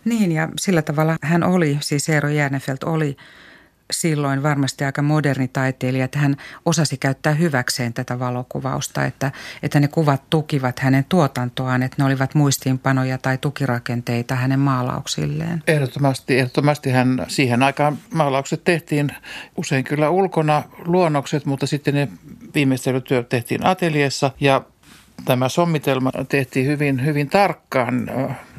Niin 0.04 0.32
ja 0.32 0.48
sillä 0.58 0.82
tavalla 0.82 1.16
hän 1.22 1.42
oli, 1.42 1.78
siis 1.80 2.08
Eero 2.08 2.28
Jäänefelt 2.28 2.84
oli 2.84 3.16
silloin 3.92 4.42
varmasti 4.42 4.84
aika 4.84 5.02
moderni 5.02 5.48
taiteilija, 5.48 6.04
että 6.04 6.18
hän 6.18 6.36
osasi 6.66 6.96
käyttää 6.96 7.34
hyväkseen 7.34 7.92
tätä 7.92 8.18
valokuvausta, 8.18 9.04
että, 9.04 9.32
että 9.62 9.80
ne 9.80 9.88
kuvat 9.88 10.30
tukivat 10.30 10.78
hänen 10.78 11.04
tuotantoaan, 11.08 11.82
että 11.82 11.96
ne 11.98 12.04
olivat 12.04 12.34
muistiinpanoja 12.34 13.18
tai 13.18 13.38
tukirakenteita 13.38 14.34
hänen 14.34 14.60
maalauksilleen. 14.60 15.62
Ehdottomasti, 15.66 16.38
ehdottomasti 16.38 16.90
hän 16.90 17.26
siihen 17.28 17.62
aikaan 17.62 17.98
maalaukset 18.14 18.64
tehtiin 18.64 19.10
usein 19.56 19.84
kyllä 19.84 20.10
ulkona 20.10 20.62
luonnokset, 20.84 21.46
mutta 21.46 21.66
sitten 21.66 21.94
ne 21.94 22.08
viimeistelytyöt 22.54 23.28
tehtiin 23.28 23.66
ateliessa 23.66 24.30
ja 24.40 24.62
tämä 25.24 25.48
sommitelma 25.48 26.10
tehtiin 26.28 26.66
hyvin, 26.66 27.04
hyvin 27.04 27.28
tarkkaan. 27.28 28.10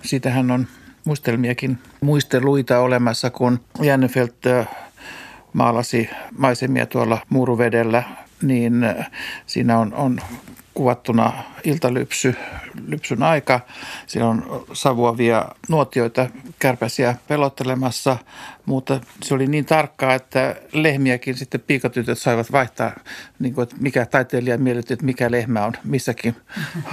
Siitähän 0.04 0.52
on 0.52 0.68
muistelmiakin 1.06 1.78
muisteluita 2.02 2.80
olemassa, 2.80 3.30
kun 3.30 3.60
Jännefelt 3.82 4.36
maalasi 5.54 6.10
maisemia 6.38 6.86
tuolla 6.86 7.18
Muuruvedellä, 7.30 8.04
niin 8.42 8.74
siinä 9.46 9.80
on, 9.80 9.94
on 9.94 10.20
kuvattuna 10.74 11.34
iltalypsy, 11.64 12.36
lypsyn 12.88 13.24
aika. 13.24 13.60
Siellä 14.08 14.30
on 14.30 14.66
savuavia 14.74 15.46
nuotioita, 15.70 16.30
kärpäsiä 16.60 17.16
pelottelemassa, 17.28 18.18
mutta 18.66 19.00
se 19.24 19.34
oli 19.34 19.48
niin 19.48 19.66
tarkkaa, 19.66 20.14
että 20.14 20.56
lehmiäkin 20.74 21.38
sitten 21.38 21.62
piikatytöt 21.62 22.20
saivat 22.20 22.52
vaihtaa, 22.52 22.92
niin 23.40 23.54
kuin, 23.54 23.64
että 23.64 23.76
mikä 23.80 24.06
taiteilija 24.06 24.58
miellytti, 24.58 24.94
että 24.94 25.06
mikä 25.06 25.32
lehmä 25.32 25.66
on 25.66 25.74
missäkin 25.84 26.36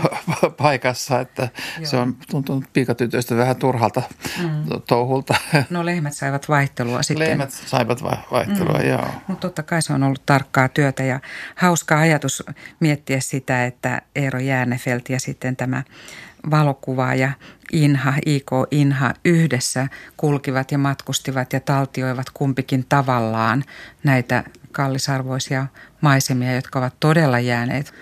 paikassa. 0.62 1.20
Että 1.20 1.48
se 1.82 1.96
on 1.96 2.16
tuntunut 2.30 2.64
piikatytöistä 2.72 3.36
vähän 3.36 3.56
turhalta 3.56 4.02
mm. 4.42 4.82
touhulta. 4.86 5.34
No 5.70 5.84
lehmät 5.84 6.14
saivat 6.14 6.48
vaihtelua 6.48 7.02
sitten. 7.02 7.28
Lehmät 7.28 7.50
saivat 7.50 8.02
vaihtelua, 8.02 8.78
mm. 8.78 8.88
joo. 8.88 9.06
Mutta 9.26 9.48
totta 9.48 9.62
kai 9.62 9.82
se 9.82 9.92
on 9.92 10.02
ollut 10.02 10.22
tarkkaa 10.26 10.68
työtä 10.68 11.02
ja 11.02 11.20
hauska 11.54 11.98
ajatus 11.98 12.42
miettiä 12.80 13.20
sitä, 13.20 13.66
että 13.70 14.02
Eero 14.14 14.38
Jäänefelt 14.38 15.08
ja 15.08 15.20
sitten 15.20 15.56
tämä 15.56 15.82
valokuvaaja 16.50 17.32
Inha, 17.72 18.14
IK 18.26 18.50
Inha 18.70 19.14
yhdessä 19.24 19.88
kulkivat 20.16 20.72
ja 20.72 20.78
matkustivat 20.78 21.52
ja 21.52 21.60
taltioivat 21.60 22.30
kumpikin 22.34 22.86
tavallaan 22.88 23.64
näitä 24.04 24.44
kallisarvoisia 24.72 25.66
maisemia, 26.00 26.54
jotka 26.54 26.78
ovat 26.78 26.94
todella 27.00 27.40
jääneet 27.40 27.94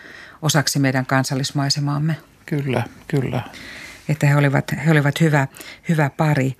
osaksi 0.42 0.78
meidän 0.78 1.06
kansallismaisemaamme. 1.06 2.16
Kyllä, 2.46 2.82
kyllä. 3.08 3.42
Että 4.08 4.26
he 4.26 4.36
olivat, 4.36 4.74
he 4.86 4.90
olivat 4.90 5.20
hyvä, 5.20 5.46
hyvä 5.88 6.10
pari. 6.16 6.56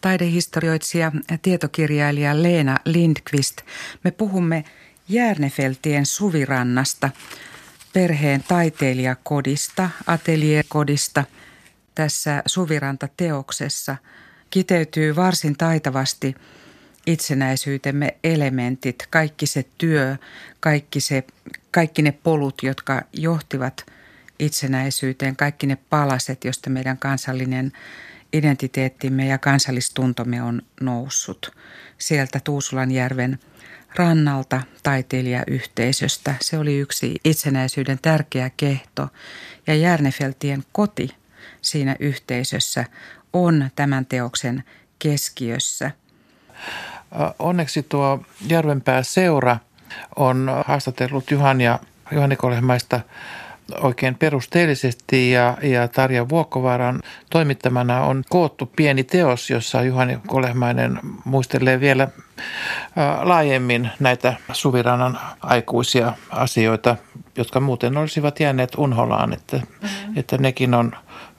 Taidehistorioitsija 0.00 1.12
ja 1.30 1.38
tietokirjailija 1.38 2.42
Leena 2.42 2.76
Lindqvist, 2.84 3.56
me 4.04 4.10
puhumme 4.10 4.64
Järnefeltien 5.08 6.06
suvirannasta– 6.06 7.10
perheen 7.92 8.44
taiteilijakodista, 8.48 9.90
ateliekodista 10.06 11.24
tässä 11.94 12.42
Suviranta-teoksessa 12.46 13.96
kiteytyy 14.50 15.16
varsin 15.16 15.56
taitavasti 15.56 16.34
itsenäisyytemme 17.06 18.16
elementit, 18.24 19.06
kaikki 19.10 19.46
se 19.46 19.64
työ, 19.78 20.16
kaikki, 20.60 21.00
se, 21.00 21.24
kaikki 21.70 22.02
ne 22.02 22.12
polut, 22.12 22.62
jotka 22.62 23.02
johtivat 23.12 23.86
itsenäisyyteen, 24.38 25.36
kaikki 25.36 25.66
ne 25.66 25.78
palaset, 25.90 26.44
joista 26.44 26.70
meidän 26.70 26.98
kansallinen 26.98 27.72
identiteettimme 28.32 29.26
ja 29.26 29.38
kansallistuntomme 29.38 30.42
on 30.42 30.62
noussut. 30.80 31.52
Sieltä 31.98 32.40
Tuusulanjärven– 32.44 33.38
rannalta 33.96 34.62
taiteilijayhteisöstä. 34.82 36.34
Se 36.40 36.58
oli 36.58 36.78
yksi 36.78 37.14
itsenäisyyden 37.24 37.98
tärkeä 38.02 38.50
kehto 38.56 39.08
ja 39.66 39.74
Järnefeltien 39.74 40.64
koti 40.72 41.08
siinä 41.60 41.96
yhteisössä 42.00 42.84
on 43.32 43.70
tämän 43.76 44.06
teoksen 44.06 44.64
keskiössä. 44.98 45.90
Onneksi 47.38 47.82
tuo 47.82 48.24
Järvenpää 48.48 49.02
seura 49.02 49.56
on 50.16 50.50
haastatellut 50.66 51.30
Juhania, 51.30 51.78
Juhani 52.12 52.36
Kolehmaista 52.36 53.00
oikein 53.80 54.14
perusteellisesti 54.14 55.30
ja, 55.30 55.56
ja 55.62 55.88
Tarja 55.88 56.28
Vuokkovaaran 56.28 57.00
toimittamana 57.30 58.00
on 58.00 58.24
koottu 58.28 58.66
pieni 58.76 59.04
teos, 59.04 59.50
jossa 59.50 59.82
Juhani 59.82 60.18
Kolehmainen 60.26 60.98
muistelee 61.24 61.80
vielä 61.80 62.08
laajemmin 63.22 63.90
näitä 64.00 64.34
Suvirannan 64.52 65.18
aikuisia 65.40 66.12
asioita, 66.30 66.96
jotka 67.36 67.60
muuten 67.60 67.96
olisivat 67.96 68.40
jääneet 68.40 68.74
unholaan, 68.74 69.32
että, 69.32 69.56
mm-hmm. 69.56 70.18
että 70.18 70.38
nekin 70.38 70.74
on 70.74 70.92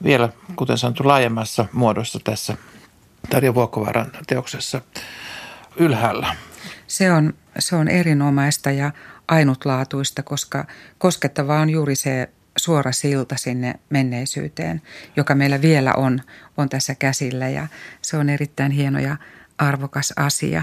vielä, 0.04 0.28
kuten 0.56 0.78
sanottu, 0.78 1.08
laajemmassa 1.08 1.64
muodossa 1.72 2.18
tässä 2.24 2.56
Tarja 3.30 3.54
Vuokkovaaran 3.54 4.10
teoksessa 4.26 4.80
ylhäällä. 5.76 6.36
Se 6.86 7.12
on, 7.12 7.34
se 7.58 7.76
on 7.76 7.88
erinomaista 7.88 8.70
ja 8.70 8.90
ainutlaatuista, 9.28 10.22
koska 10.22 10.66
koskettavaa 10.98 11.60
on 11.60 11.70
juuri 11.70 11.96
se 11.96 12.28
suora 12.56 12.92
silta 12.92 13.36
sinne 13.36 13.74
menneisyyteen, 13.90 14.82
joka 15.16 15.34
meillä 15.34 15.62
vielä 15.62 15.92
on, 15.92 16.20
on 16.56 16.68
tässä 16.68 16.94
käsillä 16.94 17.48
ja 17.48 17.66
se 18.02 18.16
on 18.16 18.28
erittäin 18.28 18.72
hieno 18.72 18.98
ja 18.98 19.16
arvokas 19.58 20.12
asia. 20.16 20.62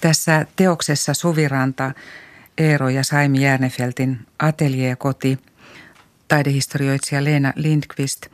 Tässä 0.00 0.46
teoksessa 0.56 1.14
Suviranta, 1.14 1.92
Eero 2.58 2.88
ja 2.88 3.04
Saimi 3.04 3.42
Järnefeltin 3.42 4.18
ateljeekoti, 4.38 5.38
taidehistorioitsija 6.28 7.24
Leena 7.24 7.52
Lindqvist. 7.56 8.26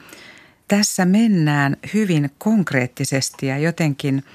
Tässä 0.68 1.04
mennään 1.04 1.76
hyvin 1.94 2.30
konkreettisesti 2.38 3.46
ja 3.46 3.58
jotenkin– 3.58 4.24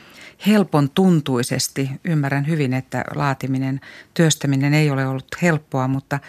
helpon 0.47 0.89
tuntuisesti. 0.89 1.89
Ymmärrän 2.03 2.47
hyvin, 2.47 2.73
että 2.73 3.03
laatiminen, 3.15 3.81
työstäminen 4.13 4.73
ei 4.73 4.89
ole 4.89 5.07
ollut 5.07 5.27
helppoa, 5.41 5.87
mutta 5.87 6.19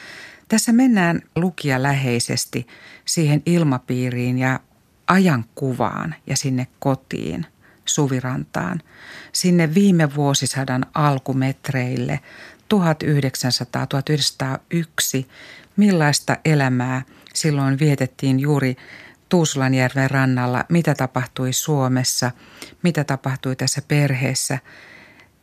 tässä 0.49 0.73
mennään 0.73 1.23
lukia 1.37 1.83
siihen 3.05 3.43
ilmapiiriin 3.47 4.39
ja 4.39 4.61
ajankuvaan 5.07 6.15
ja 6.27 6.37
sinne 6.37 6.67
kotiin 6.79 7.47
Suvirantaan, 7.85 8.81
sinne 9.33 9.75
viime 9.75 10.15
vuosisadan 10.15 10.87
alkumetreille 10.95 12.21
1900-1901, 12.75 12.77
millaista 15.77 16.37
elämää 16.45 17.03
silloin 17.35 17.79
vietettiin 17.79 18.41
juuri 18.41 18.77
Tuusulanjärven 19.33 20.11
rannalla, 20.11 20.65
mitä 20.69 20.95
tapahtui 20.95 21.53
Suomessa, 21.53 22.31
mitä 22.83 23.05
tapahtui 23.05 23.57
tässä 23.57 23.83
perheessä. 23.89 24.59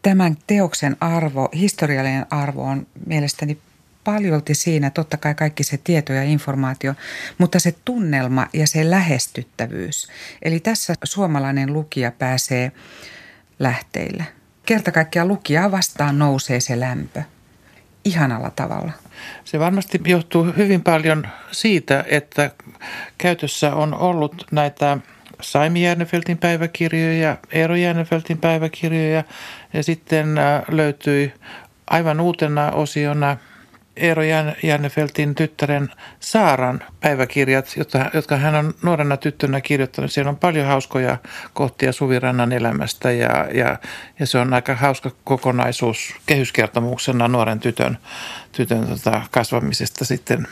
Tämän 0.01 0.37
teoksen 0.47 0.97
arvo, 0.99 1.49
historiallinen 1.55 2.25
arvo 2.29 2.63
on 2.63 2.87
mielestäni 3.05 3.57
paljolti 4.03 4.55
siinä, 4.55 4.89
totta 4.89 5.17
kai 5.17 5.35
kaikki 5.35 5.63
se 5.63 5.77
tieto 5.77 6.13
ja 6.13 6.23
informaatio, 6.23 6.93
mutta 7.37 7.59
se 7.59 7.75
tunnelma 7.85 8.47
ja 8.53 8.67
se 8.67 8.89
lähestyttävyys. 8.89 10.07
Eli 10.41 10.59
tässä 10.59 10.93
suomalainen 11.03 11.73
lukija 11.73 12.11
pääsee 12.11 12.71
lähteille. 13.59 14.25
Kerta 14.65 14.91
kaikkiaan 14.91 15.27
lukijaa 15.27 15.71
vastaan 15.71 16.19
nousee 16.19 16.59
se 16.59 16.79
lämpö. 16.79 17.23
Ihanalla 18.05 18.49
tavalla. 18.49 18.91
Se 19.43 19.59
varmasti 19.59 20.01
johtuu 20.05 20.43
hyvin 20.57 20.83
paljon 20.83 21.27
siitä, 21.51 22.05
että 22.07 22.51
käytössä 23.17 23.75
on 23.75 23.93
ollut 23.93 24.45
näitä 24.51 24.97
Saimi 25.41 25.83
Järnefeltin 25.83 26.37
päiväkirjoja, 26.37 27.37
Eero 27.51 27.75
Järnefeltin 27.75 28.37
päiväkirjoja 28.37 29.23
ja 29.73 29.83
sitten 29.83 30.37
äh, 30.37 30.63
löytyi 30.71 31.33
aivan 31.87 32.19
uutena 32.19 32.71
osiona– 32.71 33.37
Eero 33.99 34.23
Jännefeltin 34.63 35.35
tyttären 35.35 35.89
Saaran 36.19 36.83
päiväkirjat, 36.99 37.75
jotka, 38.13 38.37
hän 38.37 38.55
on 38.55 38.73
nuorena 38.83 39.17
tyttönä 39.17 39.61
kirjoittanut. 39.61 40.11
Siellä 40.11 40.29
on 40.29 40.37
paljon 40.37 40.67
hauskoja 40.67 41.17
kohtia 41.53 41.91
Suvirannan 41.91 42.51
elämästä 42.51 43.11
ja, 43.11 43.47
ja, 43.53 43.77
ja 44.19 44.27
se 44.27 44.37
on 44.37 44.53
aika 44.53 44.75
hauska 44.75 45.11
kokonaisuus 45.23 46.15
kehyskertomuksena 46.25 47.27
nuoren 47.27 47.59
tytön, 47.59 47.97
tytön 48.51 48.87
tota, 48.87 49.21
kasvamisesta 49.31 50.05
sitten 50.05 50.47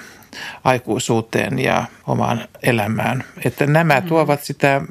aikuisuuteen 0.63 1.60
ja 1.60 1.86
omaan 2.07 2.47
elämään. 2.63 3.23
Että 3.45 3.65
nämä 3.65 3.99
mm. 3.99 4.07
tuovat 4.07 4.43
sitä 4.43 4.81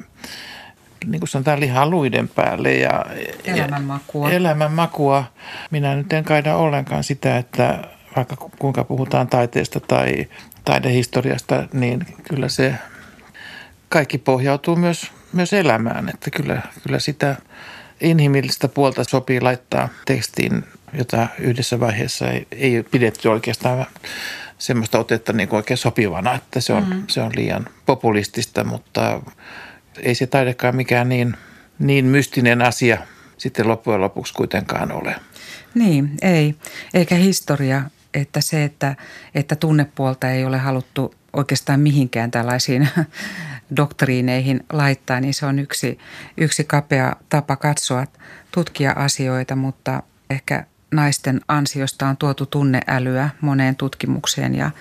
niin 1.05 1.19
kuin 1.19 1.29
sanotaan, 1.29 1.59
lihaa 1.59 1.89
luiden 1.89 2.27
päälle. 2.27 2.73
Ja, 2.73 3.05
elämänmakua. 3.45 4.29
Ja 4.29 4.35
elämänmakua. 4.35 5.23
Minä 5.71 5.95
nyt 5.95 6.13
en 6.13 6.23
kaida 6.23 6.55
ollenkaan 6.55 7.03
sitä, 7.03 7.37
että 7.37 7.83
vaikka 8.17 8.35
kuinka 8.59 8.83
puhutaan 8.83 9.27
taiteesta 9.27 9.79
tai 9.79 10.27
taidehistoriasta, 10.65 11.67
niin 11.73 12.05
kyllä 12.23 12.49
se 12.49 12.75
kaikki 13.89 14.17
pohjautuu 14.17 14.75
myös, 14.75 15.11
myös 15.33 15.53
elämään. 15.53 16.09
Että 16.09 16.29
kyllä, 16.31 16.61
kyllä 16.83 16.99
sitä 16.99 17.35
inhimillistä 18.01 18.67
puolta 18.67 19.03
sopii 19.03 19.41
laittaa 19.41 19.89
tekstiin, 20.05 20.63
jota 20.93 21.27
yhdessä 21.39 21.79
vaiheessa 21.79 22.31
ei, 22.31 22.47
ei 22.51 22.83
pidetty 22.83 23.27
oikeastaan 23.27 23.85
semmoista 24.57 24.99
otetta 24.99 25.33
niin 25.33 25.49
kuin 25.49 25.57
oikein 25.57 25.77
sopivana, 25.77 26.35
että 26.35 26.59
se 26.59 26.73
on, 26.73 26.89
mm. 26.89 27.03
se 27.07 27.21
on 27.21 27.31
liian 27.35 27.65
populistista, 27.85 28.63
mutta 28.63 29.21
ei 30.03 30.15
se 30.15 30.27
taidekaan 30.27 30.75
mikään 30.75 31.09
niin, 31.09 31.33
niin 31.79 32.05
mystinen 32.05 32.61
asia 32.61 32.97
sitten 33.37 33.67
loppujen 33.67 34.01
lopuksi 34.01 34.33
kuitenkaan 34.33 34.91
ole. 34.91 35.15
Niin, 35.73 36.11
ei. 36.21 36.55
Eikä 36.93 37.15
historia 37.15 37.83
että 38.13 38.41
se, 38.41 38.63
että, 38.63 38.95
että 39.35 39.55
tunnepuolta 39.55 40.29
ei 40.29 40.45
ole 40.45 40.57
haluttu 40.57 41.13
oikeastaan 41.33 41.79
mihinkään 41.79 42.31
tällaisiin 42.31 42.89
doktriineihin 43.77 44.65
laittaa, 44.73 45.19
niin 45.19 45.33
se 45.33 45.45
on 45.45 45.59
yksi, 45.59 45.99
yksi 46.37 46.63
kapea 46.63 47.15
tapa 47.29 47.55
katsoa, 47.55 48.05
tutkia 48.51 48.91
asioita, 48.91 49.55
mutta 49.55 50.03
ehkä 50.29 50.65
naisten 50.91 51.41
ansiosta 51.47 52.07
on 52.07 52.17
tuotu 52.17 52.45
tunneälyä 52.45 53.29
moneen 53.41 53.75
tutkimukseen 53.75 54.55
ja 54.55 54.71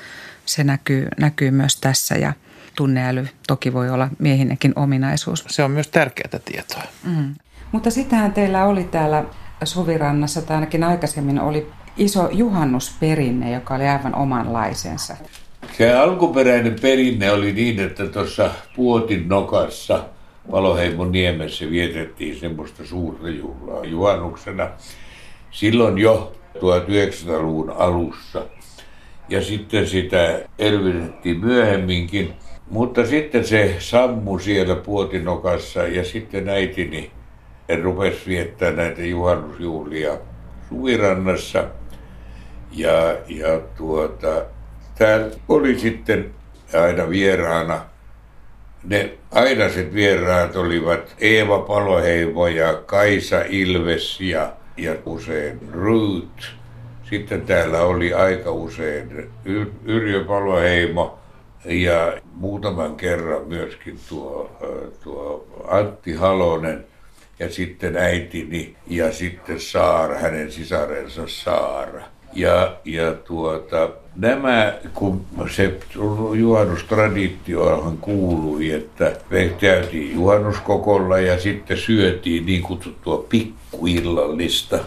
se 0.46 0.64
näkyy, 0.64 1.08
näkyy 1.20 1.50
myös 1.50 1.76
tässä 1.76 2.14
ja 2.14 2.32
tunneäly 2.76 3.28
toki 3.46 3.72
voi 3.72 3.90
olla 3.90 4.08
miehinnekin 4.18 4.72
ominaisuus. 4.76 5.44
Se 5.48 5.62
on 5.62 5.70
myös 5.70 5.88
tärkeää 5.88 6.40
tietoa. 6.44 6.82
Mm. 7.04 7.34
Mutta 7.72 7.90
sitähän 7.90 8.32
teillä 8.32 8.64
oli 8.64 8.84
täällä 8.84 9.24
Suvirannassa, 9.64 10.42
tai 10.42 10.54
ainakin 10.54 10.84
aikaisemmin 10.84 11.40
oli 11.40 11.72
iso 11.96 12.28
juhannusperinne, 12.32 13.52
joka 13.52 13.74
oli 13.74 13.88
aivan 13.88 14.14
omanlaisensa. 14.14 15.16
Se 15.78 15.94
alkuperäinen 15.94 16.76
perinne 16.82 17.32
oli 17.32 17.52
niin, 17.52 17.80
että 17.80 18.06
tuossa 18.06 18.50
Puotin 18.76 19.28
nokassa 19.28 20.04
Paloheimon 20.50 21.12
niemessä 21.12 21.70
vietettiin 21.70 22.36
semmoista 22.36 22.86
suurta 22.86 23.28
juhlaa 23.28 23.84
juhannuksena. 23.84 24.68
Silloin 25.50 25.98
jo 25.98 26.32
1900-luvun 26.56 27.70
alussa. 27.70 28.46
Ja 29.28 29.42
sitten 29.44 29.86
sitä 29.86 30.40
elvytettiin 30.58 31.40
myöhemminkin. 31.40 32.32
Mutta 32.70 33.06
sitten 33.06 33.44
se 33.44 33.76
sammu 33.78 34.38
siellä 34.38 34.76
Puotinokassa 34.76 35.82
ja 35.82 36.04
sitten 36.04 36.48
äitini 36.48 37.10
rupesi 37.82 38.26
viettää 38.26 38.70
näitä 38.70 39.02
juhannusjuhlia 39.02 40.18
Suvirannassa– 40.68 41.64
ja, 42.76 43.16
ja 43.28 43.60
tuota, 43.76 44.44
täällä 44.98 45.30
oli 45.48 45.78
sitten 45.78 46.30
aina 46.82 47.10
vieraana, 47.10 47.80
ne 48.84 49.12
ainaset 49.30 49.94
vieraat 49.94 50.56
olivat 50.56 51.16
Eeva 51.18 51.58
Paloheimo 51.58 52.46
ja 52.46 52.74
Kaisa 52.74 53.42
Ilves 53.48 54.20
ja, 54.20 54.52
ja 54.76 54.94
usein 55.06 55.60
Ruth. 55.72 56.44
Sitten 57.10 57.42
täällä 57.42 57.82
oli 57.82 58.14
aika 58.14 58.50
usein 58.50 59.30
Yrjö 59.84 60.24
Paloheimo 60.24 61.18
ja 61.64 62.12
muutaman 62.34 62.96
kerran 62.96 63.48
myöskin 63.48 64.00
tuo, 64.08 64.50
tuo 65.02 65.46
Antti 65.68 66.14
Halonen 66.14 66.86
ja 67.38 67.50
sitten 67.50 67.96
äitini 67.96 68.76
ja 68.86 69.12
sitten 69.12 69.60
Saara, 69.60 70.18
hänen 70.18 70.52
sisarensa 70.52 71.22
Saara. 71.26 72.15
Ja, 72.36 72.76
ja 72.84 73.14
tuota, 73.14 73.88
nämä, 74.16 74.74
kun 74.94 75.20
se 75.50 75.74
juhannustraditiohan 76.38 77.98
kuului, 77.98 78.70
että 78.70 79.16
me 79.30 79.48
käytiin 79.60 80.14
juhannuskokolla 80.14 81.18
ja 81.18 81.40
sitten 81.40 81.76
syötiin 81.76 82.46
niin 82.46 82.62
kutsuttua 82.62 83.26
pikkuillallista. 83.28 84.78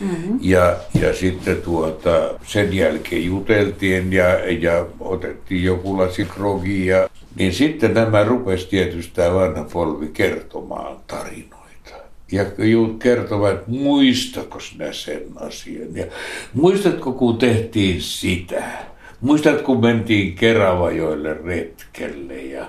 Mm-hmm. 0.00 0.38
Ja, 0.40 0.76
ja 1.00 1.14
sitten 1.14 1.62
tuota, 1.62 2.30
sen 2.46 2.76
jälkeen 2.76 3.24
juteltiin 3.24 4.12
ja, 4.12 4.28
ja 4.50 4.86
otettiin 5.00 5.64
joku 5.64 5.98
lasi 5.98 6.24
krogia. 6.24 7.08
Niin 7.36 7.54
sitten 7.54 7.94
nämä 7.94 8.24
rupesi 8.24 8.68
tietysti 8.68 9.14
tämä 9.14 9.34
vanha 9.34 9.64
polvi 9.72 10.08
kertomaan 10.08 10.96
tarinoita 11.06 11.59
ja 12.32 12.44
kertovat, 12.98 13.68
muistatko 13.68 14.60
sinä 14.60 14.92
sen 14.92 15.22
asian. 15.36 15.96
Ja 15.96 16.06
muistatko, 16.54 17.12
kun 17.12 17.38
tehtiin 17.38 18.02
sitä? 18.02 18.62
Muistatko, 19.20 19.62
kun 19.62 19.80
mentiin 19.80 20.34
Keravajoille 20.34 21.34
retkelle 21.44 22.34
ja 22.34 22.66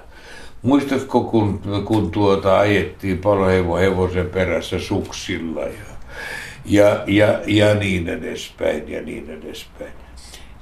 muistatko, 0.61 1.23
kun, 1.23 1.61
kun 1.85 2.11
tuota 2.11 2.59
ajettiin 2.59 3.17
palohevo 3.17 3.77
hevosen 3.77 4.29
perässä 4.29 4.79
suksilla 4.79 5.61
ja, 5.61 5.91
ja, 6.65 7.03
ja, 7.07 7.41
ja 7.47 7.75
niin 7.75 8.09
edespäin 8.09 8.89
ja 8.89 9.01
niin 9.01 9.29
edespäin. 9.29 9.91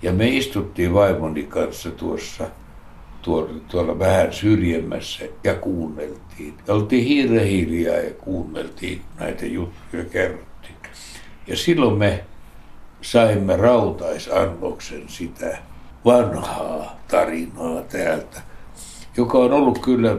Ja 0.01 0.13
me 0.13 0.27
istuttiin 0.27 0.93
vaimoni 0.93 1.43
kanssa 1.43 1.91
tuossa 1.91 2.47
tuolla, 3.21 3.99
vähän 3.99 4.33
syrjemmässä 4.33 5.25
ja 5.43 5.55
kuunneltiin. 5.55 6.53
Oltiin 6.67 7.05
hiiren 7.05 7.47
hiljaa 7.47 7.95
ja 7.97 8.13
kuunneltiin 8.13 9.01
näitä 9.19 9.45
juttuja 9.45 10.03
kerrottiin. 10.05 10.75
Ja 11.47 11.57
silloin 11.57 11.97
me 11.97 12.23
saimme 13.01 13.55
rautaisannoksen 13.57 15.03
sitä 15.07 15.57
vanhaa 16.05 16.99
tarinaa 17.07 17.81
täältä, 17.81 18.41
joka 19.17 19.37
on 19.37 19.53
ollut 19.53 19.79
kyllä 19.79 20.17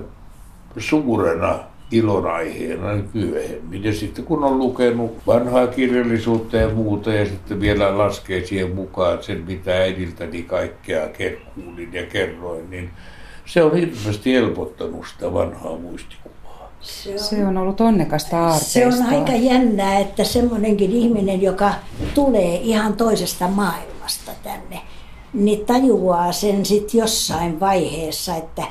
suurena 0.79 1.70
ilonaiheena 1.91 2.93
nyt 2.93 3.15
myöhemmin. 3.15 3.85
Ja 3.85 3.95
sitten 3.95 4.25
kun 4.25 4.45
on 4.45 4.59
lukenut 4.59 5.17
vanhaa 5.27 5.67
kirjallisuutta 5.67 6.57
ja 6.57 6.69
muuta 6.69 7.13
ja 7.13 7.27
sitten 7.27 7.61
vielä 7.61 7.99
laskee 7.99 8.47
siihen 8.47 8.75
mukaan 8.75 9.23
sen, 9.23 9.45
mitä 9.47 9.71
äidiltäni 9.71 10.43
kaikkea 10.43 11.09
kuulin 11.55 11.93
ja 11.93 12.07
kerroin, 12.07 12.71
niin 12.71 12.91
se 13.47 13.63
on 13.63 13.77
hirveästi 13.77 14.35
helpottanut 14.35 15.07
sitä 15.13 15.35
vanhaa 15.35 15.79
muistikuvaa. 15.79 16.73
Se 16.81 17.13
on, 17.13 17.19
se 17.19 17.47
on 17.47 17.57
ollut 17.57 17.81
onnekasta 17.81 18.39
aarteistoa. 18.39 18.91
Se 18.93 19.03
on 19.03 19.07
aika 19.07 19.33
jännää, 19.33 19.99
että 19.99 20.25
semmoinenkin 20.25 20.93
ihminen, 20.93 21.43
joka 21.43 21.75
tulee 22.15 22.57
ihan 22.57 22.95
toisesta 22.95 23.49
maailmasta 23.49 24.33
tänne, 24.43 24.81
niin 25.33 25.67
tajuaa 25.67 26.33
sen 26.33 26.67
sitten 26.67 26.99
jossain 26.99 27.61
vaiheessa, 27.61 28.37
että 28.37 28.63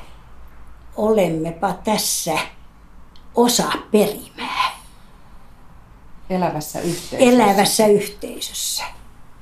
olemmepa 0.97 1.73
tässä 1.84 2.38
osa 3.39 3.71
perimää. 3.91 4.71
elävässä 6.30 6.80
yhteisössä. 6.80 7.17
elävässä 7.17 7.88
yhteisössä. 7.88 8.84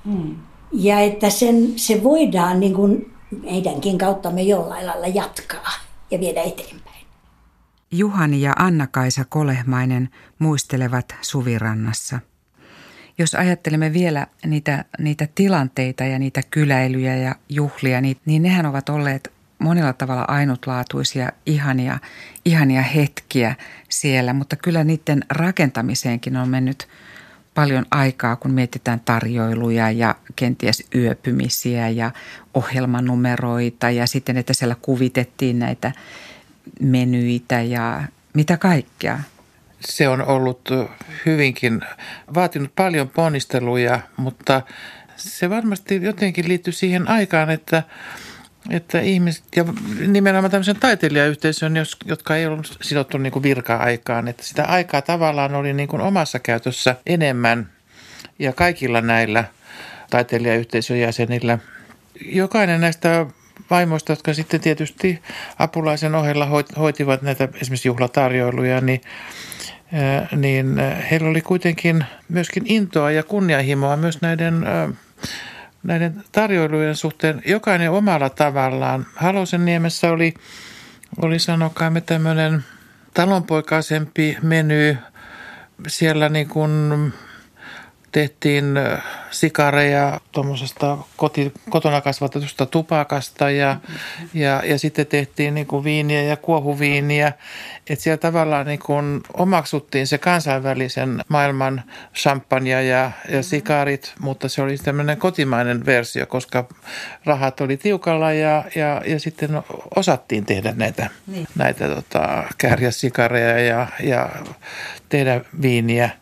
Hmm. 0.06 0.36
Ja 0.72 1.00
että 1.00 1.30
sen, 1.30 1.80
se 1.80 2.04
voidaan 2.04 2.60
niin 2.60 2.74
kuin 2.74 3.14
meidänkin 3.44 3.98
kautta 3.98 4.32
me 4.32 4.42
jollain 4.42 4.88
lailla 4.88 5.08
jatkaa 5.08 5.72
ja 6.12 6.20
viedä 6.20 6.42
eteenpäin. 6.42 7.06
Juhani 7.92 8.42
ja 8.42 8.54
Anna-Kaisa 8.60 9.26
Kolehmainen 9.30 10.10
muistelevat 10.40 11.16
Suvirannassa. 11.22 12.20
Jos 13.18 13.36
ajattelemme 13.36 13.94
vielä 13.94 14.28
niitä, 14.46 14.86
niitä 15.00 15.28
tilanteita 15.36 16.04
ja 16.04 16.20
niitä 16.20 16.42
kyläilyjä 16.52 17.16
ja 17.16 17.36
juhlia, 17.50 18.02
niin, 18.02 18.18
niin 18.26 18.44
nehän 18.44 18.66
ovat 18.66 18.90
olleet 18.90 19.37
monella 19.60 19.94
tavalla 19.94 20.26
ainutlaatuisia, 20.28 21.32
ihania, 21.46 22.00
ihania 22.46 22.82
hetkiä 22.82 23.56
siellä, 23.90 24.34
mutta 24.34 24.56
kyllä 24.56 24.84
niiden 24.84 25.24
rakentamiseenkin 25.30 26.38
on 26.38 26.50
mennyt 26.50 26.88
paljon 27.54 27.86
aikaa, 27.92 28.36
kun 28.36 28.52
mietitään 28.52 29.00
tarjoiluja 29.00 29.92
ja 29.92 30.16
kenties 30.36 30.84
yöpymisiä 30.96 31.90
ja 31.90 32.12
ohjelmanumeroita 32.54 33.90
ja 33.90 34.08
sitten, 34.08 34.38
että 34.38 34.54
siellä 34.54 34.76
kuvitettiin 34.82 35.60
näitä 35.60 35.92
menyitä 36.82 37.62
ja 37.62 38.04
mitä 38.34 38.58
kaikkea. 38.58 39.20
Se 39.80 40.08
on 40.08 40.22
ollut 40.22 40.70
hyvinkin, 41.26 41.82
vaatinut 42.34 42.72
paljon 42.76 43.10
ponnisteluja, 43.10 44.00
mutta 44.18 44.62
se 45.16 45.50
varmasti 45.50 46.04
jotenkin 46.04 46.48
liittyy 46.48 46.74
siihen 46.74 47.10
aikaan, 47.10 47.50
että 47.50 47.84
että 48.70 49.00
ihmiset 49.00 49.44
ja 49.56 49.66
nimenomaan 50.08 50.52
tämmöisen 50.52 50.80
taiteilijayhteisön, 50.80 51.74
jotka 52.06 52.36
ei 52.36 52.48
ollut 52.48 52.78
sidottu 52.82 53.18
niin 53.18 53.32
kuin 53.32 53.44
virka-aikaan, 53.44 54.28
että 54.28 54.44
sitä 54.44 54.66
aikaa 54.66 55.02
tavallaan 55.02 55.56
oli 55.56 55.74
niin 55.74 55.90
kuin 55.90 56.02
omassa 56.02 56.40
käytössä 56.40 56.96
enemmän 57.06 57.70
ja 58.40 58.54
kaikilla 58.54 59.02
näillä 59.02 59.44
taiteilijayhteisön 60.10 61.00
jäsenillä. 61.00 61.60
Jokainen 62.26 62.82
näistä 62.82 63.26
vaimoista, 63.70 64.12
jotka 64.12 64.34
sitten 64.34 64.62
tietysti 64.62 65.22
apulaisen 65.60 66.16
ohella 66.16 66.48
hoitivat 66.78 67.22
näitä 67.22 67.48
esimerkiksi 67.62 67.88
juhlatarjoiluja, 67.88 68.82
niin 68.82 69.02
niin 70.36 70.78
heillä 71.12 71.30
oli 71.30 71.42
kuitenkin 71.42 72.06
myöskin 72.30 72.64
intoa 72.66 73.12
ja 73.12 73.24
kunnianhimoa 73.24 73.98
myös 73.98 74.22
näiden 74.22 74.66
näiden 75.84 76.24
tarjoilujen 76.32 76.96
suhteen 76.96 77.42
jokainen 77.46 77.92
omalla 77.92 78.30
tavallaan. 78.30 79.06
Halosen 79.16 79.66
niemessä 79.66 80.12
oli, 80.12 80.34
oli 81.22 81.40
sanokaamme 81.40 82.02
tämmöinen 82.02 82.64
talonpoikaisempi 83.14 84.38
meny. 84.42 84.98
Siellä 85.88 86.30
niin 86.30 86.48
kuin 86.48 87.14
tehtiin 88.12 88.66
sikareja 89.32 90.20
tuommoisesta 90.32 90.98
koti, 91.18 91.54
kotona 91.70 92.02
kasvatetusta 92.02 92.66
tupakasta 92.66 93.50
ja, 93.50 93.74
mm-hmm. 93.74 94.30
ja, 94.34 94.62
ja 94.66 94.80
sitten 94.80 95.08
tehtiin 95.08 95.54
niin 95.54 95.68
kuin 95.68 95.84
viiniä 95.84 96.22
ja 96.22 96.38
kuohuviiniä. 96.38 97.34
Että 97.90 98.04
siellä 98.04 98.18
tavallaan 98.18 98.66
niin 98.66 98.80
kuin 98.80 99.22
omaksuttiin 99.34 100.08
se 100.08 100.18
kansainvälisen 100.18 101.24
maailman 101.28 101.84
champagne 102.16 102.84
ja, 102.84 103.12
ja 103.30 103.44
sikarit, 103.44 104.14
mutta 104.20 104.50
se 104.50 104.62
oli 104.62 104.78
tämmöinen 104.78 105.18
kotimainen 105.18 105.86
versio, 105.86 106.26
koska 106.26 106.68
rahat 107.26 107.62
oli 107.62 107.78
tiukalla 107.78 108.34
ja, 108.34 108.64
ja, 108.76 109.02
ja 109.06 109.20
sitten 109.20 109.50
osattiin 109.96 110.46
tehdä 110.46 110.74
näitä, 110.76 111.10
niin. 111.28 111.48
näitä 111.56 111.88
tota, 111.88 112.44
kääriä 112.58 112.92
sikareja 112.92 113.60
ja, 113.60 113.88
ja 114.04 114.30
tehdä 115.10 115.42
viiniä– 115.62 116.10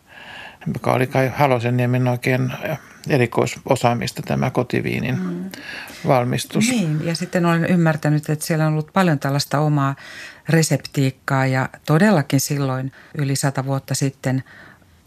joka 0.74 0.92
oli 0.92 1.06
kai 1.06 1.32
Halosenniemen 1.36 2.08
oikein 2.08 2.52
erikoisosaamista 3.08 4.22
tämä 4.22 4.50
kotiviinin 4.50 5.20
mm. 5.20 5.50
valmistus. 6.06 6.68
Niin, 6.68 7.06
ja 7.06 7.14
sitten 7.14 7.46
olen 7.46 7.64
ymmärtänyt, 7.64 8.30
että 8.30 8.46
siellä 8.46 8.66
on 8.66 8.72
ollut 8.72 8.90
paljon 8.92 9.18
tällaista 9.18 9.58
omaa 9.58 9.96
reseptiikkaa 10.48 11.46
ja 11.46 11.68
todellakin 11.86 12.40
silloin 12.40 12.92
yli 13.18 13.36
sata 13.36 13.64
vuotta 13.66 13.94
sitten 13.94 14.44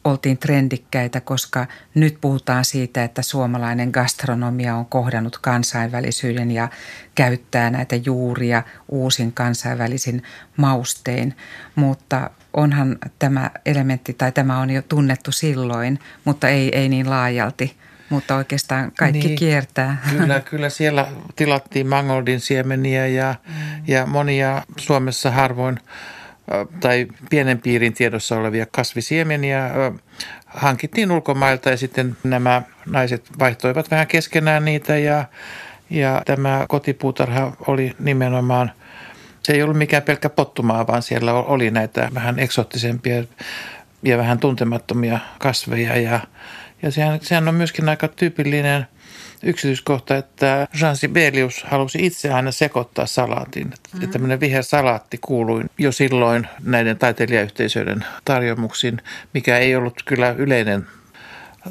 oltiin 0.03 0.37
trendikkäitä, 0.37 1.21
koska 1.21 1.67
nyt 1.95 2.17
puhutaan 2.21 2.65
siitä, 2.65 3.03
että 3.03 3.21
suomalainen 3.21 3.89
gastronomia 3.89 4.75
on 4.75 4.85
kohdannut 4.85 5.37
kansainvälisyyden 5.37 6.51
ja 6.51 6.69
käyttää 7.15 7.69
näitä 7.69 7.95
juuria 7.95 8.63
uusin 8.89 9.33
kansainvälisin 9.33 10.23
maustein. 10.57 11.35
Mutta 11.75 12.29
onhan 12.53 12.97
tämä 13.19 13.51
elementti 13.65 14.13
tai 14.13 14.31
tämä 14.31 14.59
on 14.59 14.69
jo 14.69 14.81
tunnettu 14.81 15.31
silloin, 15.31 15.99
mutta 16.25 16.49
ei, 16.49 16.77
ei 16.77 16.89
niin 16.89 17.09
laajalti. 17.09 17.75
Mutta 18.09 18.35
oikeastaan 18.35 18.91
kaikki 18.97 19.27
niin, 19.27 19.35
kiertää. 19.35 19.97
Kyllä, 20.09 20.39
kyllä 20.49 20.69
siellä 20.69 21.07
tilattiin 21.35 21.87
mangoldin 21.87 22.39
siemeniä 22.39 23.07
ja, 23.07 23.35
mm. 23.47 23.53
ja 23.87 24.05
monia 24.05 24.63
Suomessa 24.77 25.31
harvoin 25.31 25.79
tai 26.79 27.07
pienen 27.29 27.61
piirin 27.61 27.93
tiedossa 27.93 28.35
olevia 28.37 28.65
kasvisiemeniä 28.71 29.69
hankittiin 30.45 31.11
ulkomailta 31.11 31.69
ja 31.69 31.77
sitten 31.77 32.17
nämä 32.23 32.61
naiset 32.85 33.25
vaihtoivat 33.39 33.91
vähän 33.91 34.07
keskenään 34.07 34.65
niitä 34.65 34.97
ja, 34.97 35.25
ja 35.89 36.21
tämä 36.25 36.65
kotipuutarha 36.69 37.51
oli 37.67 37.95
nimenomaan– 37.99 38.71
se 39.49 39.53
ei 39.53 39.63
ollut 39.63 39.77
mikään 39.77 40.03
pelkkä 40.03 40.29
pottumaa, 40.29 40.87
vaan 40.87 41.01
siellä 41.01 41.33
oli 41.33 41.71
näitä 41.71 42.09
vähän 42.13 42.39
eksoottisempia 42.39 43.23
ja 44.03 44.17
vähän 44.17 44.39
tuntemattomia 44.39 45.19
kasveja. 45.39 46.01
Ja, 46.01 46.19
ja 46.81 46.91
sehän, 46.91 47.19
sehän 47.21 47.47
on 47.47 47.55
myöskin 47.55 47.89
aika 47.89 48.07
tyypillinen 48.07 48.87
yksityiskohta, 49.43 50.15
että 50.15 50.67
Jean 50.81 50.95
Sibelius 50.95 51.63
halusi 51.63 52.05
itse 52.05 52.33
aina 52.33 52.51
sekoittaa 52.51 53.05
salaatin. 53.05 53.63
Mm-hmm. 53.63 54.03
Että 54.03 54.13
tämmöinen 54.13 54.39
viher 54.39 54.63
salaatti 54.63 55.17
kuului 55.17 55.63
jo 55.77 55.91
silloin 55.91 56.47
näiden 56.63 56.97
taiteilijayhteisöiden 56.97 58.05
tarjomuksiin, 58.25 59.01
mikä 59.33 59.57
ei 59.57 59.75
ollut 59.75 60.03
kyllä 60.05 60.35
yleinen 60.37 60.87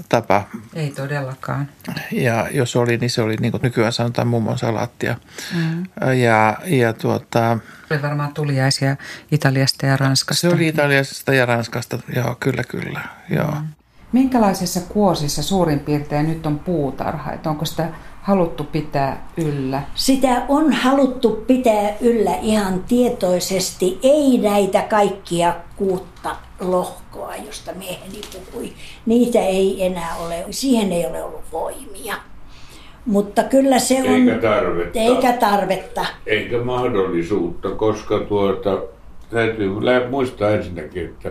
tapa. 0.08 0.44
Ei 0.74 0.90
todellakaan. 0.90 1.68
Ja 2.12 2.48
jos 2.50 2.76
oli, 2.76 2.96
niin 2.96 3.10
se 3.10 3.22
oli 3.22 3.36
niin 3.36 3.52
kuin 3.52 3.62
nykyään 3.62 3.92
sanotaan 3.92 4.28
mummon 4.28 4.58
salaattia. 4.58 5.16
Mm. 5.54 5.84
Ja, 6.12 6.56
ja 6.64 6.92
tuota, 6.92 7.58
oli 7.90 8.02
varmaan 8.02 8.34
tuliaisia 8.34 8.96
Italiasta 9.32 9.86
ja 9.86 9.96
Ranskasta. 9.96 10.40
Se 10.40 10.48
oli 10.54 10.68
Italiasta 10.68 11.34
ja 11.34 11.46
Ranskasta, 11.46 11.98
joo, 12.16 12.36
kyllä, 12.40 12.64
kyllä. 12.64 13.00
Joo. 13.30 13.50
Mm. 13.50 13.68
Minkälaisessa 14.12 14.80
kuosissa 14.80 15.42
suurin 15.42 15.80
piirtein 15.80 16.28
nyt 16.28 16.46
on 16.46 16.58
puutarha? 16.58 17.32
Että 17.32 17.50
onko 17.50 17.64
sitä 17.64 17.88
haluttu 18.28 18.64
pitää 18.64 19.28
yllä? 19.36 19.82
Sitä 19.94 20.42
on 20.48 20.72
haluttu 20.72 21.44
pitää 21.46 21.96
yllä 22.00 22.34
ihan 22.42 22.84
tietoisesti. 22.88 23.98
Ei 24.02 24.38
näitä 24.38 24.82
kaikkia 24.82 25.56
kuutta 25.76 26.36
lohkoa, 26.60 27.36
josta 27.46 27.72
mieheni 27.74 28.20
puhui. 28.32 28.72
Niitä 29.06 29.40
ei 29.40 29.86
enää 29.86 30.16
ole, 30.16 30.44
siihen 30.50 30.92
ei 30.92 31.06
ole 31.06 31.22
ollut 31.22 31.44
voimia. 31.52 32.14
Mutta 33.06 33.42
kyllä 33.42 33.78
se 33.78 34.02
on... 34.02 34.08
Eikä 34.08 34.38
tarvetta. 34.38 34.98
Eikä 34.98 35.32
tarvetta. 35.32 36.06
Eikä 36.26 36.58
mahdollisuutta, 36.58 37.70
koska 37.70 38.18
tuota, 38.18 38.82
täytyy 39.30 39.70
muistaa 40.10 40.50
ensinnäkin, 40.50 41.04
että 41.04 41.30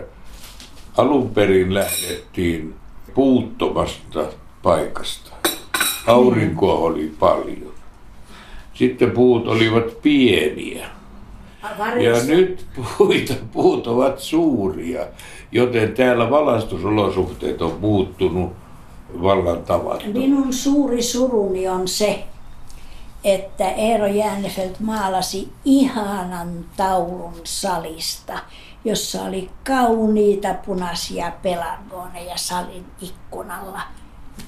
alun 0.96 1.30
perin 1.30 1.74
lähdettiin 1.74 2.74
puuttomasta 3.14 4.24
paikasta. 4.62 5.37
Aurinkoa 6.08 6.74
oli 6.74 7.12
paljon. 7.18 7.72
Sitten 8.74 9.10
puut 9.10 9.48
olivat 9.48 10.02
pieniä. 10.02 10.86
Ja 12.00 12.24
nyt 12.26 12.66
puita, 12.98 13.34
puut 13.52 13.86
ovat 13.86 14.18
suuria, 14.18 15.06
joten 15.52 15.92
täällä 15.94 16.30
valastusolosuhteet 16.30 17.62
on 17.62 17.78
muuttunut 17.80 18.52
vallan 19.22 19.62
tavattoman. 19.62 20.12
Minun 20.18 20.52
suuri 20.52 21.02
suruni 21.02 21.68
on 21.68 21.88
se, 21.88 22.24
että 23.24 23.70
Eero 23.70 24.06
Jäänefelt 24.06 24.80
maalasi 24.80 25.48
ihanan 25.64 26.64
taulun 26.76 27.34
salista, 27.44 28.38
jossa 28.84 29.22
oli 29.22 29.50
kauniita 29.66 30.54
punaisia 30.66 31.32
pelargoneja 31.42 32.36
salin 32.36 32.84
ikkunalla. 33.00 33.80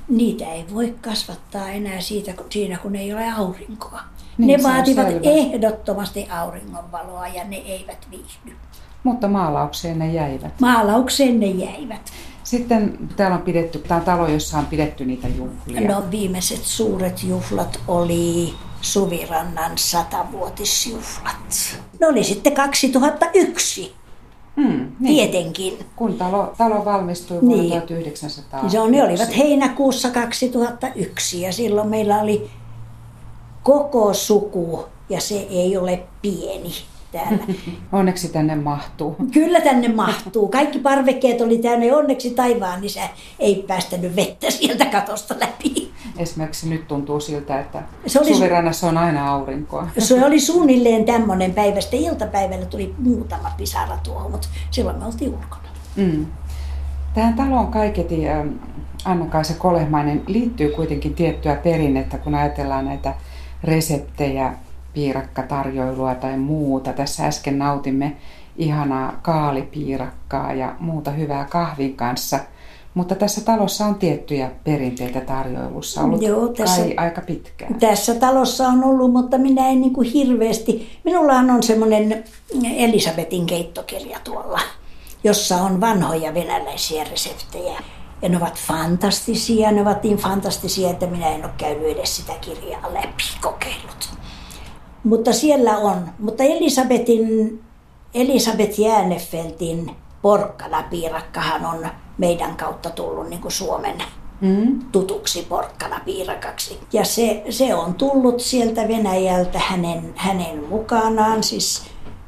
Niitä 0.09 0.45
ei 0.45 0.65
voi 0.75 0.95
kasvattaa 1.01 1.69
enää 1.69 2.01
siitä, 2.01 2.35
siinä, 2.51 2.79
kun 2.79 2.97
ei 2.97 3.13
ole 3.13 3.33
aurinkoa. 3.33 4.01
Niin, 4.39 4.63
ne 4.63 4.69
vaativat 4.69 5.07
ehdottomasti 5.23 6.29
auringonvaloa 6.31 7.29
ja 7.29 7.45
ne 7.45 7.57
eivät 7.57 8.07
viihdy. 8.11 8.57
Mutta 9.05 9.29
maalaukseen 9.29 9.99
ne 9.99 10.13
jäivät. 10.13 10.61
Maalaukseen 10.61 11.41
ne 11.41 11.47
jäivät. 11.47 12.13
Sitten 12.45 12.99
täällä 13.17 13.37
on 13.37 13.43
pidetty, 13.43 13.79
tämä 13.79 13.99
on 13.99 14.05
talo, 14.05 14.29
jossa 14.29 14.59
on 14.59 14.67
pidetty 14.67 15.05
niitä 15.05 15.29
juhlia. 15.29 15.89
No 15.89 16.05
viimeiset 16.11 16.65
suuret 16.65 17.25
juhlat 17.25 17.81
oli 17.89 18.55
Suvirannan 18.81 19.79
satavuotisjuhlat. 19.79 21.79
Ne 22.01 22.07
oli 22.07 22.25
sitten 22.25 22.55
2001. 22.55 23.95
Hmm, 24.61 24.93
niin. 25.01 25.15
Tietenkin. 25.15 25.79
Kun 25.97 26.15
talo, 26.15 26.53
talo 26.59 26.85
valmistui 26.85 27.41
vuonna 27.41 27.63
niin. 27.63 27.83
1900. 27.83 28.69
Se 28.69 28.81
on, 28.81 28.91
ne 28.91 29.05
olivat 29.05 29.37
heinäkuussa 29.37 30.11
2001 30.11 31.41
ja 31.41 31.53
silloin 31.53 31.89
meillä 31.89 32.21
oli 32.21 32.51
koko 33.63 34.15
suku 34.15 34.85
ja 35.09 35.21
se 35.21 35.47
ei 35.51 35.77
ole 35.77 36.03
pieni 36.23 36.73
täällä. 37.13 37.45
Onneksi 37.93 38.29
tänne 38.29 38.57
mahtuu. 38.57 39.17
Kyllä 39.33 39.61
tänne 39.61 39.89
mahtuu. 39.89 40.49
Kaikki 40.49 40.79
parvekkeet 40.79 41.41
oli 41.41 41.59
täynnä 41.59 41.87
ja 41.87 41.97
onneksi 41.97 42.31
taivaan 42.31 42.81
niin 42.81 43.11
ei 43.39 43.65
päästänyt 43.69 44.17
vettä 44.17 44.51
sieltä 44.51 44.85
katosta 44.85 45.35
läpi. 45.41 45.91
Esimerkiksi 46.19 46.69
nyt 46.69 46.89
tuntuu 46.89 47.21
siltä, 47.21 47.61
että 47.61 47.83
se 48.07 48.21
oli, 48.21 48.35
Suvirannassa 48.35 48.89
on 48.89 48.99
aina 48.99 49.33
aurinkoa. 49.33 49.89
Se 49.99 50.25
oli 50.25 50.41
suunnilleen 50.41 51.05
tämmöinen 51.05 51.55
päivä. 51.55 51.81
Sitten 51.81 52.01
iltapäivällä 52.01 52.67
tuli 52.67 52.95
muutama 52.99 53.53
pisara 53.57 53.99
tuohon, 54.03 54.31
mutta 54.31 54.49
silloin 54.71 54.99
me 54.99 55.07
oltiin 55.07 55.31
ulkona. 55.31 55.69
Mm. 55.97 56.27
Tähän 57.15 57.35
taloon 57.35 57.67
kaiketi 57.67 58.23
Anna-Kaisa 59.05 59.55
Kolehmainen 59.55 60.23
liittyy 60.27 60.71
kuitenkin 60.71 61.15
tiettyä 61.15 61.57
perinnettä, 61.57 62.19
kun 62.19 62.35
ajatellaan 62.35 62.85
näitä 62.85 63.15
reseptejä, 63.65 64.55
piirakkatarjoilua 64.95 66.15
tai 66.15 66.39
muuta. 66.39 66.93
Tässä 66.93 67.27
äsken 67.27 67.59
nautimme 67.59 68.17
ihanaa 68.57 69.19
kaalipiirakkaa 69.23 70.53
ja 70.53 70.75
muuta 70.81 71.11
hyvää 71.11 71.45
kahvin 71.45 71.97
kanssa. 71.97 72.39
Mutta 72.95 73.15
tässä 73.15 73.41
talossa 73.41 73.87
on 73.87 73.95
tiettyjä 73.95 74.51
perinteitä 74.65 75.21
tarjoilussa 75.21 76.03
ollut 76.03 76.23
Joo, 76.23 76.49
tässä, 76.49 76.83
kai 76.83 76.95
aika 76.97 77.21
pitkään. 77.21 77.75
Tässä 77.75 78.15
talossa 78.15 78.69
on 78.69 78.85
ollut, 78.85 79.13
mutta 79.13 79.39
minä 79.39 79.69
en 79.69 79.81
niin 79.81 79.93
kuin 79.93 80.13
hirveästi. 80.13 81.01
Minullahan 81.05 81.51
on 81.51 81.63
semmoinen 81.63 82.25
Elisabetin 82.77 83.47
keittokirja 83.47 84.19
tuolla, 84.25 84.61
jossa 85.25 85.57
on 85.57 85.81
vanhoja 85.81 86.35
venäläisiä 86.35 87.05
reseptejä. 87.05 87.81
Ja 88.23 88.29
ne 88.29 88.37
ovat 88.37 88.59
fantastisia, 88.59 89.73
ne 89.73 89.83
ovat 89.83 90.03
niin 90.03 90.17
fantastisia, 90.17 90.91
että 90.91 91.07
minä 91.07 91.29
en 91.29 91.45
ole 91.45 91.53
käynyt 91.57 91.99
edes 91.99 92.17
sitä 92.17 92.33
kirjaa 92.41 92.95
läpi, 92.95 93.25
kokeillut. 93.41 94.11
Mutta 95.05 95.33
siellä 95.33 95.79
on. 95.79 96.09
Mutta 96.19 96.45
Elisabetin, 96.45 97.63
Elisabet 98.15 98.79
Jäänefeltin 98.79 99.91
porkkanapiirakkahan 100.23 101.67
on 101.67 101.89
meidän 102.19 102.57
kautta 102.57 102.91
tullut 102.91 103.29
niin 103.29 103.41
kuin 103.41 103.53
Suomen 103.53 104.03
mm. 104.41 104.81
tutuksi 104.93 105.47
porkkanapiirakaksi. 105.49 106.79
Ja 106.93 107.05
se, 107.05 107.43
se 107.51 107.75
on 107.75 107.95
tullut 107.95 108.41
sieltä 108.41 108.89
Venäjältä 108.89 109.59
hänen, 109.59 110.13
hänen 110.17 110.69
mukanaan, 110.69 111.43
siis 111.43 111.83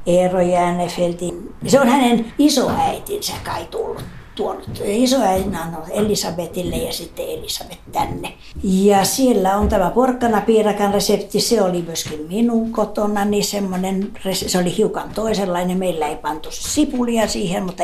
Eero 0.05 0.41
Jäänefeltin. 0.41 1.55
Se 1.67 1.81
on 1.81 1.87
hänen 1.87 2.33
isoäitinsä 2.39 3.33
kai 3.43 3.65
tullut 3.65 4.03
tuonut 4.35 4.81
isoäitinä 4.85 5.67
Elisabetille 5.89 6.75
ja 6.75 6.93
sitten 6.93 7.25
Elisabet 7.25 7.79
tänne. 7.91 8.33
Ja 8.63 9.05
siellä 9.05 9.57
on 9.57 9.69
tämä 9.69 9.89
porkkanapiirakan 9.89 10.93
resepti, 10.93 11.39
se 11.39 11.61
oli 11.61 11.81
myöskin 11.81 12.25
minun 12.27 12.71
kotona, 12.71 13.25
niin 13.25 13.43
semmoinen, 13.43 14.11
se 14.33 14.57
oli 14.57 14.77
hiukan 14.77 15.09
toisenlainen, 15.15 15.77
meillä 15.77 16.07
ei 16.07 16.15
pantu 16.15 16.49
sipulia 16.51 17.27
siihen, 17.27 17.63
mutta 17.63 17.83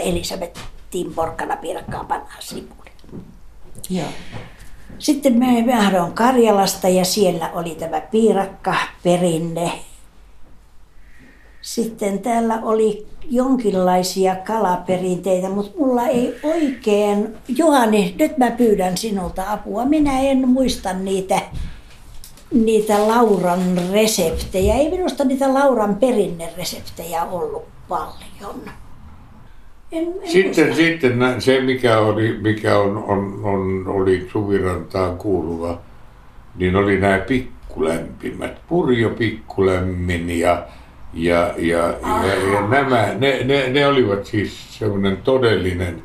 Elisabetin 0.94 1.14
porkkanapiirakkaan 1.16 2.08
pannaan 2.08 2.42
sipulia. 2.42 2.94
Joo. 3.90 4.08
Sitten 5.00 5.34
me 5.34 6.02
on 6.02 6.14
Karjalasta 6.14 6.88
ja 6.88 7.06
siellä 7.06 7.50
oli 7.54 7.76
tämä 7.76 8.02
piirakka 8.02 8.76
perinne. 9.04 9.72
Sitten 11.62 12.20
täällä 12.20 12.60
oli 12.64 13.08
jonkinlaisia 13.30 14.36
kalaperinteitä, 14.36 15.50
mutta 15.50 15.80
mulla 15.80 16.08
ei 16.08 16.40
oikein, 16.44 17.38
Juhani, 17.48 18.16
nyt 18.20 18.38
mä 18.38 18.52
pyydän 18.52 18.98
sinulta 18.98 19.52
apua. 19.52 19.86
Minä 19.86 20.20
en 20.20 20.50
muista 20.50 20.94
niitä, 20.94 21.42
niitä 22.54 23.08
Lauran 23.08 23.80
reseptejä. 23.92 24.76
Ei 24.76 24.90
minusta 24.90 25.24
niitä 25.24 25.54
Lauran 25.54 25.96
perinnereseptejä 25.96 27.24
ollut 27.24 27.64
paljon. 27.90 28.62
En, 29.92 30.08
en 30.22 30.30
sitten, 30.30 30.76
sitten 30.76 31.42
se, 31.42 31.62
mikä, 31.62 32.00
oli, 32.00 32.38
mikä 32.42 32.78
on, 32.78 32.98
on, 32.98 33.40
on, 33.44 33.88
oli 33.88 34.28
Suvirantaan 34.32 35.18
kuuluva, 35.18 35.80
niin 36.56 36.76
oli 36.76 37.00
nämä 37.00 37.18
pikkulämpimät. 37.18 38.68
Purjo 38.68 39.10
pikkulämmin 39.10 40.40
ja 40.40 40.66
ja, 41.14 41.54
ja, 41.58 41.78
ja, 41.88 42.36
ja 42.54 42.68
nämä, 42.68 43.08
ne, 43.20 43.44
ne, 43.44 43.70
ne 43.70 43.88
olivat 43.88 44.26
siis 44.26 44.80
semmoinen 44.80 45.18
todellinen 45.18 46.04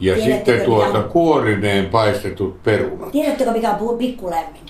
ja 0.00 0.14
Tiedättekö, 0.14 0.36
sitten 0.36 0.60
tuota 0.60 0.98
on... 0.98 1.04
kuorineen 1.04 1.86
paistetut 1.86 2.62
perunat. 2.62 3.12
Tiedättekö 3.12 3.50
mikä 3.50 3.70
on 3.70 3.98
pikkulämmin? 3.98 4.67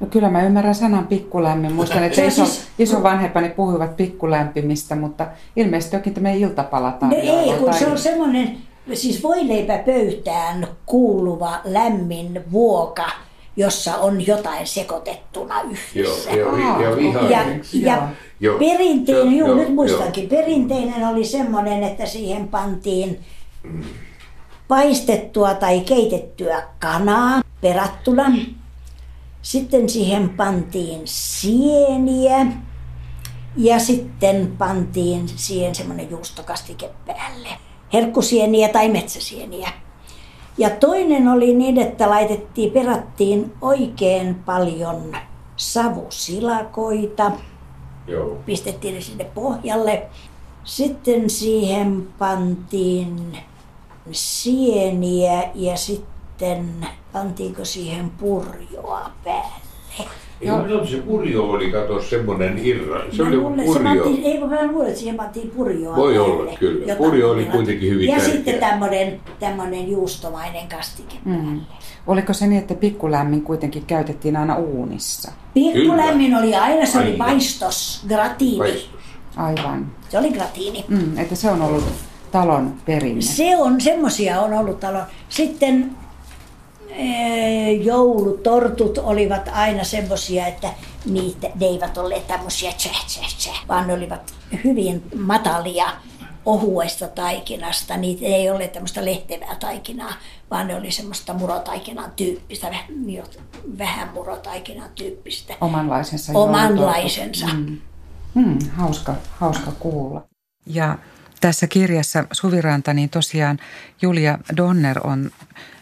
No 0.00 0.06
kyllä 0.06 0.30
mä 0.30 0.42
ymmärrän 0.42 0.74
sanan 0.74 1.06
pikkulämmin. 1.06 1.72
Muistan, 1.72 2.04
että 2.04 2.24
iso, 2.24 2.46
siis... 2.46 2.68
isovanhempani 2.78 3.48
puhuivat 3.48 3.96
pikkulämpimistä, 3.96 4.96
mutta 4.96 5.26
ilmeisesti 5.56 5.96
onkin 5.96 6.14
tämä 6.14 6.30
iltapala 6.30 6.98
No 7.00 7.16
ei, 7.16 7.52
kun 7.58 7.70
tai... 7.70 7.78
se 7.78 7.86
on 7.86 7.98
semmoinen, 7.98 8.58
siis 8.94 9.22
voileipä 9.22 9.78
pöytään 9.78 10.66
kuuluva 10.86 11.60
lämmin 11.64 12.44
vuoka, 12.52 13.10
jossa 13.56 13.96
on 13.96 14.26
jotain 14.26 14.66
sekoitettuna 14.66 15.54
yhdessä. 15.62 16.30
Joo, 16.30 16.56
joo, 16.56 16.82
joo, 16.82 16.96
ihan 16.96 17.30
ja, 17.30 17.44
ja, 17.72 18.08
Joo. 18.40 18.58
Perinteinen, 18.58 19.36
joo, 19.36 19.48
joo, 19.48 19.56
nyt 19.56 19.74
muistankin, 19.74 20.28
joo. 20.30 20.40
perinteinen 20.40 21.08
oli 21.08 21.24
semmoinen, 21.24 21.82
että 21.82 22.06
siihen 22.06 22.48
pantiin 22.48 23.20
paistettua 24.68 25.54
tai 25.54 25.80
keitettyä 25.80 26.62
kanaa 26.78 27.40
perattuna. 27.60 28.32
Sitten 29.42 29.88
siihen 29.88 30.28
pantiin 30.28 31.00
sieniä 31.04 32.46
ja 33.56 33.78
sitten 33.78 34.54
pantiin 34.58 35.28
siihen 35.28 35.74
semmoinen 35.74 36.10
juustokastike 36.10 36.90
päälle. 37.06 37.48
Herkkusieniä 37.92 38.68
tai 38.68 38.88
metsäsieniä. 38.88 39.72
Ja 40.58 40.70
toinen 40.70 41.28
oli 41.28 41.54
niin, 41.54 41.78
että 41.78 42.10
laitettiin, 42.10 42.72
perattiin 42.72 43.52
oikein 43.60 44.34
paljon 44.34 45.16
savusilakoita– 45.56 47.32
Joo. 48.10 48.36
pistettiin 48.46 48.94
ne 48.94 49.00
sinne 49.00 49.24
pohjalle. 49.24 50.06
Sitten 50.64 51.30
siihen 51.30 52.08
pantiin 52.18 53.38
sieniä 54.12 55.50
ja 55.54 55.76
sitten 55.76 56.09
pantiinko 57.12 57.64
siihen 57.64 58.10
purjoa 58.10 59.10
päälle. 59.24 59.70
Ei, 60.40 60.48
no. 60.48 60.86
se 60.86 60.96
purjo 60.96 61.44
oli, 61.50 61.70
kato, 61.70 62.02
semmoinen 62.02 62.58
irra. 62.58 63.02
Se 63.12 63.22
oli 63.22 63.36
luulen, 63.36 63.64
purjo. 63.64 63.72
Se 63.72 63.80
pantiin, 63.80 64.24
ei, 64.24 64.40
mä 64.40 64.66
luulen, 64.66 64.88
että 64.88 65.00
siihen 65.00 65.16
pantiin 65.16 65.50
purjoa 65.50 65.96
Voi 65.96 66.14
päälle, 66.14 66.32
olla, 66.32 66.52
kyllä. 66.58 66.96
Purjo 66.96 67.30
oli 67.30 67.44
kuitenkin 67.44 67.90
hyvin 67.90 68.08
Ja 68.08 68.16
tärkeä. 68.16 68.32
sitten 68.32 68.60
tämmöinen, 68.60 69.20
tämmöinen 69.40 69.90
juustomainen 69.90 70.68
kastike 70.68 71.16
mm. 71.24 71.34
päälle. 71.34 71.62
Oliko 72.06 72.32
se 72.32 72.46
niin, 72.46 72.58
että 72.58 72.74
pikkulämmin 72.74 73.42
kuitenkin 73.42 73.86
käytettiin 73.86 74.36
aina 74.36 74.56
uunissa? 74.56 75.32
Pikkulämmin 75.54 76.36
oli 76.36 76.54
aina, 76.54 76.86
se 76.86 76.98
aina. 76.98 77.10
oli 77.10 77.18
paistos, 77.18 78.04
gratiini. 78.08 78.58
Paistos. 78.58 79.00
Aivan. 79.36 79.92
Se 80.08 80.18
oli 80.18 80.30
gratiini. 80.30 80.84
Mm, 80.88 81.18
että 81.18 81.34
se 81.34 81.50
on 81.50 81.62
ollut 81.62 81.84
talon 82.30 82.74
perinne. 82.86 83.22
Se 83.22 83.56
on, 83.56 83.80
semmosia 83.80 84.40
on 84.40 84.52
ollut 84.52 84.80
talon. 84.80 85.02
Sitten 85.28 85.90
joulutortut 87.82 88.98
olivat 88.98 89.48
aina 89.52 89.84
semmosia, 89.84 90.46
että 90.46 90.68
niitä, 91.04 91.50
ne 91.60 91.66
eivät 91.66 91.98
olleet 91.98 92.26
tämmöisiä 92.26 92.72
tsäh, 92.72 93.04
tsäh, 93.06 93.34
tsäh, 93.38 93.64
vaan 93.68 93.86
ne 93.86 93.92
olivat 93.92 94.34
hyvin 94.64 95.02
matalia 95.16 95.86
ohuesta 96.46 97.08
taikinasta. 97.08 97.96
Niitä 97.96 98.26
ei 98.26 98.50
ole 98.50 98.68
tämmöistä 98.68 99.04
lehtevää 99.04 99.56
taikinaa, 99.60 100.12
vaan 100.50 100.66
ne 100.66 100.76
oli 100.76 100.90
semmoista 100.90 101.34
murotaikinan 101.34 102.12
tyyppistä, 102.16 102.74
vähän 103.78 104.08
murotaikinan 104.14 104.90
tyyppistä. 104.94 105.54
Omanlaisensa. 105.60 106.32
Omanlaisensa. 106.34 107.46
Mm. 107.46 107.78
Mm, 108.34 108.58
hauska, 108.76 109.14
hauska 109.38 109.72
kuulla. 109.78 110.22
Ja 110.66 110.98
tässä 111.40 111.66
kirjassa 111.66 112.24
Suviranta, 112.32 112.94
niin 112.94 113.10
tosiaan 113.10 113.58
Julia 114.02 114.38
Donner 114.56 115.06
on, 115.06 115.30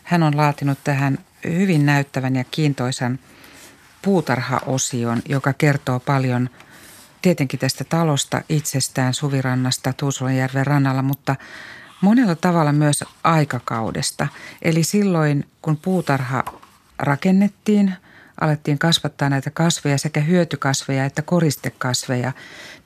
hän 0.09 0.23
on 0.23 0.37
laatinut 0.37 0.79
tähän 0.85 1.19
hyvin 1.45 1.87
näyttävän 1.87 2.37
ja 2.37 2.45
kiintoisan 2.51 3.19
puutarhaosion, 4.03 5.23
joka 5.29 5.53
kertoo 5.53 6.01
paljon– 6.01 6.51
tietenkin 7.23 7.61
tästä 7.61 7.85
talosta 7.85 8.43
itsestään 8.49 9.15
Suvirannasta 9.15 9.93
Tuusulanjärven 9.93 10.67
rannalla, 10.67 11.03
mutta 11.03 11.37
monella 12.01 12.35
tavalla 12.35 12.73
myös 12.73 13.05
aikakaudesta. 13.25 14.27
Eli 14.63 14.83
silloin, 14.83 15.47
kun 15.63 15.77
puutarha 15.77 16.45
rakennettiin, 16.99 17.95
alettiin 18.41 18.79
kasvattaa 18.79 19.29
näitä 19.29 19.51
kasveja, 19.51 19.99
sekä 19.99 20.21
hyötykasveja 20.21 21.05
että 21.05 21.23
koristekasveja, 21.23 22.33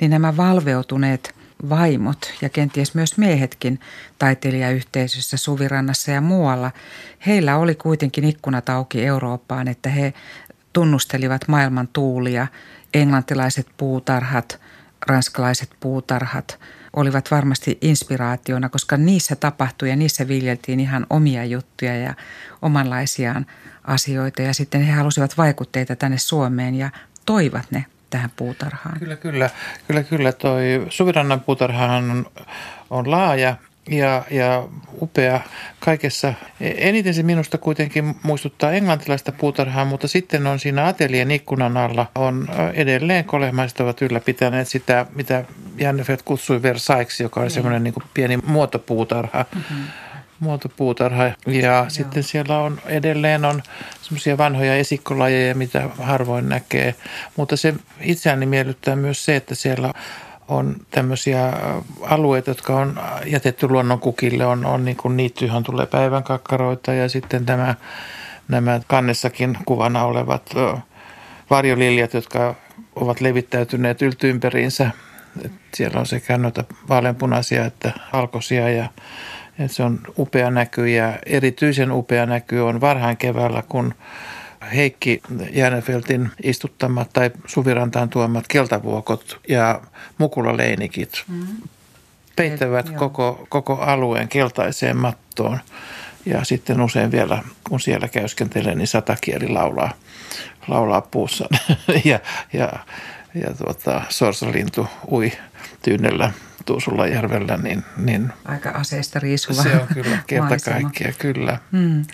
niin 0.00 0.10
nämä 0.10 0.36
valveutuneet 0.36 1.34
vaimot 1.68 2.32
ja 2.40 2.48
kenties 2.48 2.94
myös 2.94 3.18
miehetkin 3.18 3.80
taiteilijayhteisössä 4.18 5.36
Suvirannassa 5.36 6.10
ja 6.10 6.20
muualla, 6.20 6.70
heillä 7.26 7.56
oli 7.56 7.74
kuitenkin 7.74 8.24
ikkunat 8.24 8.68
auki 8.68 9.04
Eurooppaan, 9.04 9.68
että 9.68 9.88
he 9.88 10.14
tunnustelivat 10.72 11.48
maailman 11.48 11.88
tuulia, 11.92 12.46
englantilaiset 12.94 13.66
puutarhat, 13.76 14.60
ranskalaiset 15.06 15.70
puutarhat 15.80 16.58
olivat 16.96 17.30
varmasti 17.30 17.78
inspiraationa, 17.80 18.68
koska 18.68 18.96
niissä 18.96 19.36
tapahtui 19.36 19.88
ja 19.90 19.96
niissä 19.96 20.28
viljeltiin 20.28 20.80
ihan 20.80 21.06
omia 21.10 21.44
juttuja 21.44 21.96
ja 21.96 22.14
omanlaisiaan 22.62 23.46
asioita. 23.84 24.42
Ja 24.42 24.54
sitten 24.54 24.82
he 24.82 24.92
halusivat 24.92 25.38
vaikutteita 25.38 25.96
tänne 25.96 26.18
Suomeen 26.18 26.74
ja 26.74 26.90
toivat 27.26 27.70
ne 27.70 27.84
tähän 28.12 28.30
puutarhaan. 28.36 28.98
Kyllä, 28.98 29.16
kyllä. 29.16 29.50
Kyllä, 29.88 30.02
kyllä. 30.02 30.32
Toi 30.32 30.86
Suvirannan 30.88 31.40
puutarhahan 31.40 32.10
on, 32.10 32.26
on 32.90 33.10
laaja 33.10 33.56
ja, 33.90 34.22
ja 34.30 34.64
upea 35.00 35.40
kaikessa. 35.80 36.34
Eniten 36.60 37.14
se 37.14 37.22
minusta 37.22 37.58
kuitenkin 37.58 38.16
muistuttaa 38.22 38.72
englantilaista 38.72 39.32
puutarhaa, 39.32 39.84
mutta 39.84 40.08
sitten 40.08 40.46
on 40.46 40.58
siinä 40.58 40.86
atelien 40.86 41.30
ikkunan 41.30 41.76
alla 41.76 42.06
on 42.14 42.48
edelleen 42.74 43.24
kolehmaiset 43.24 43.80
ovat 43.80 44.02
ylläpitäneet 44.02 44.68
sitä, 44.68 45.06
mitä 45.14 45.44
Jannefeld 45.76 46.20
kutsui 46.24 46.62
Versailles, 46.62 47.20
joka 47.20 47.40
oli 47.40 47.48
mm. 47.48 47.52
semmoinen 47.52 47.84
niin 47.84 47.94
pieni 48.14 48.36
muotopuutarha. 48.36 49.44
Mm-hmm 49.54 49.84
muotopuutarha. 50.43 51.24
Ja 51.24 51.34
Joo. 51.47 51.84
sitten 51.88 52.22
siellä 52.22 52.59
on 52.59 52.78
edelleen 52.86 53.45
on 53.45 53.62
semmoisia 54.03 54.38
vanhoja 54.38 54.76
esikkolajeja, 54.76 55.55
mitä 55.55 55.88
harvoin 55.99 56.49
näkee. 56.49 56.95
Mutta 57.36 57.57
se 57.57 57.74
itseäni 58.01 58.47
miellyttää 58.47 58.97
myös 58.97 59.24
se, 59.24 59.36
että 59.36 59.55
siellä 59.55 59.93
on 60.49 60.76
tämmöisiä 60.90 61.53
alueita, 62.03 62.51
jotka 62.51 62.76
on 62.76 63.01
jätetty 63.26 63.68
luonnonkukille. 63.68 64.47
On, 64.47 64.66
on 64.66 64.84
niin 64.84 64.97
kuin 64.97 65.16
niitty, 65.16 65.47
johon 65.47 65.62
tulee 65.62 65.86
päivän 65.86 66.22
kakkaroita 66.22 66.93
ja 66.93 67.09
sitten 67.09 67.47
tämä, 67.47 67.74
nämä 68.49 68.80
kannessakin 68.86 69.59
kuvana 69.64 70.05
olevat 70.05 70.55
varjoliljat, 71.51 72.14
jotka 72.14 72.55
ovat 72.97 73.20
levittäytyneet 73.20 74.03
yltyympäriinsä. 74.03 74.90
Siellä 75.74 76.01
on 76.01 76.07
sekä 76.07 76.38
noita 76.38 76.64
vaaleanpunaisia 76.88 77.64
että 77.64 77.93
valkoisia 78.12 78.70
ja 78.70 78.88
se 79.68 79.82
on 79.82 79.98
upea 80.18 80.50
näky 80.50 80.88
ja 80.88 81.18
erityisen 81.26 81.92
upea 81.92 82.26
näky 82.26 82.58
on 82.58 82.80
varhain 82.80 83.16
keväällä, 83.16 83.62
kun 83.68 83.94
Heikki 84.74 85.20
Jäänefeltin 85.52 86.30
istuttamat 86.42 87.10
tai 87.12 87.30
Suvirantaan 87.46 88.08
tuomat 88.08 88.44
keltavuokot 88.48 89.40
ja 89.48 89.80
mukulaleinikit 90.18 91.24
mm. 91.28 91.46
peittävät 92.36 92.88
Et, 92.88 92.96
koko, 92.96 93.46
koko 93.48 93.74
alueen 93.74 94.28
keltaiseen 94.28 94.96
mattoon. 94.96 95.58
Ja 96.26 96.44
sitten 96.44 96.80
usein 96.80 97.10
vielä, 97.10 97.42
kun 97.68 97.80
siellä 97.80 98.08
käyskentelee, 98.08 98.74
niin 98.74 98.86
satakieli 98.86 99.48
laulaa, 99.48 99.92
laulaa 100.68 101.00
puussa. 101.00 101.48
ja 102.04 102.20
ja, 102.52 102.72
ja 103.34 103.54
tuota, 103.58 104.02
sorsalintu 104.08 104.86
ui 105.10 105.32
tyynellä 105.82 106.32
Tuusulajärvellä, 106.66 107.56
niin, 107.56 107.84
niin 107.96 108.32
Aika 108.44 108.70
aseista 108.70 109.18
riisuva 109.18 109.62
Se 109.62 109.76
on 109.76 109.86
kyllä 109.94 110.18
kerta 110.26 110.56
kaikkia, 110.70 111.12
kyllä. 111.18 111.58
Hmm. 111.72 112.04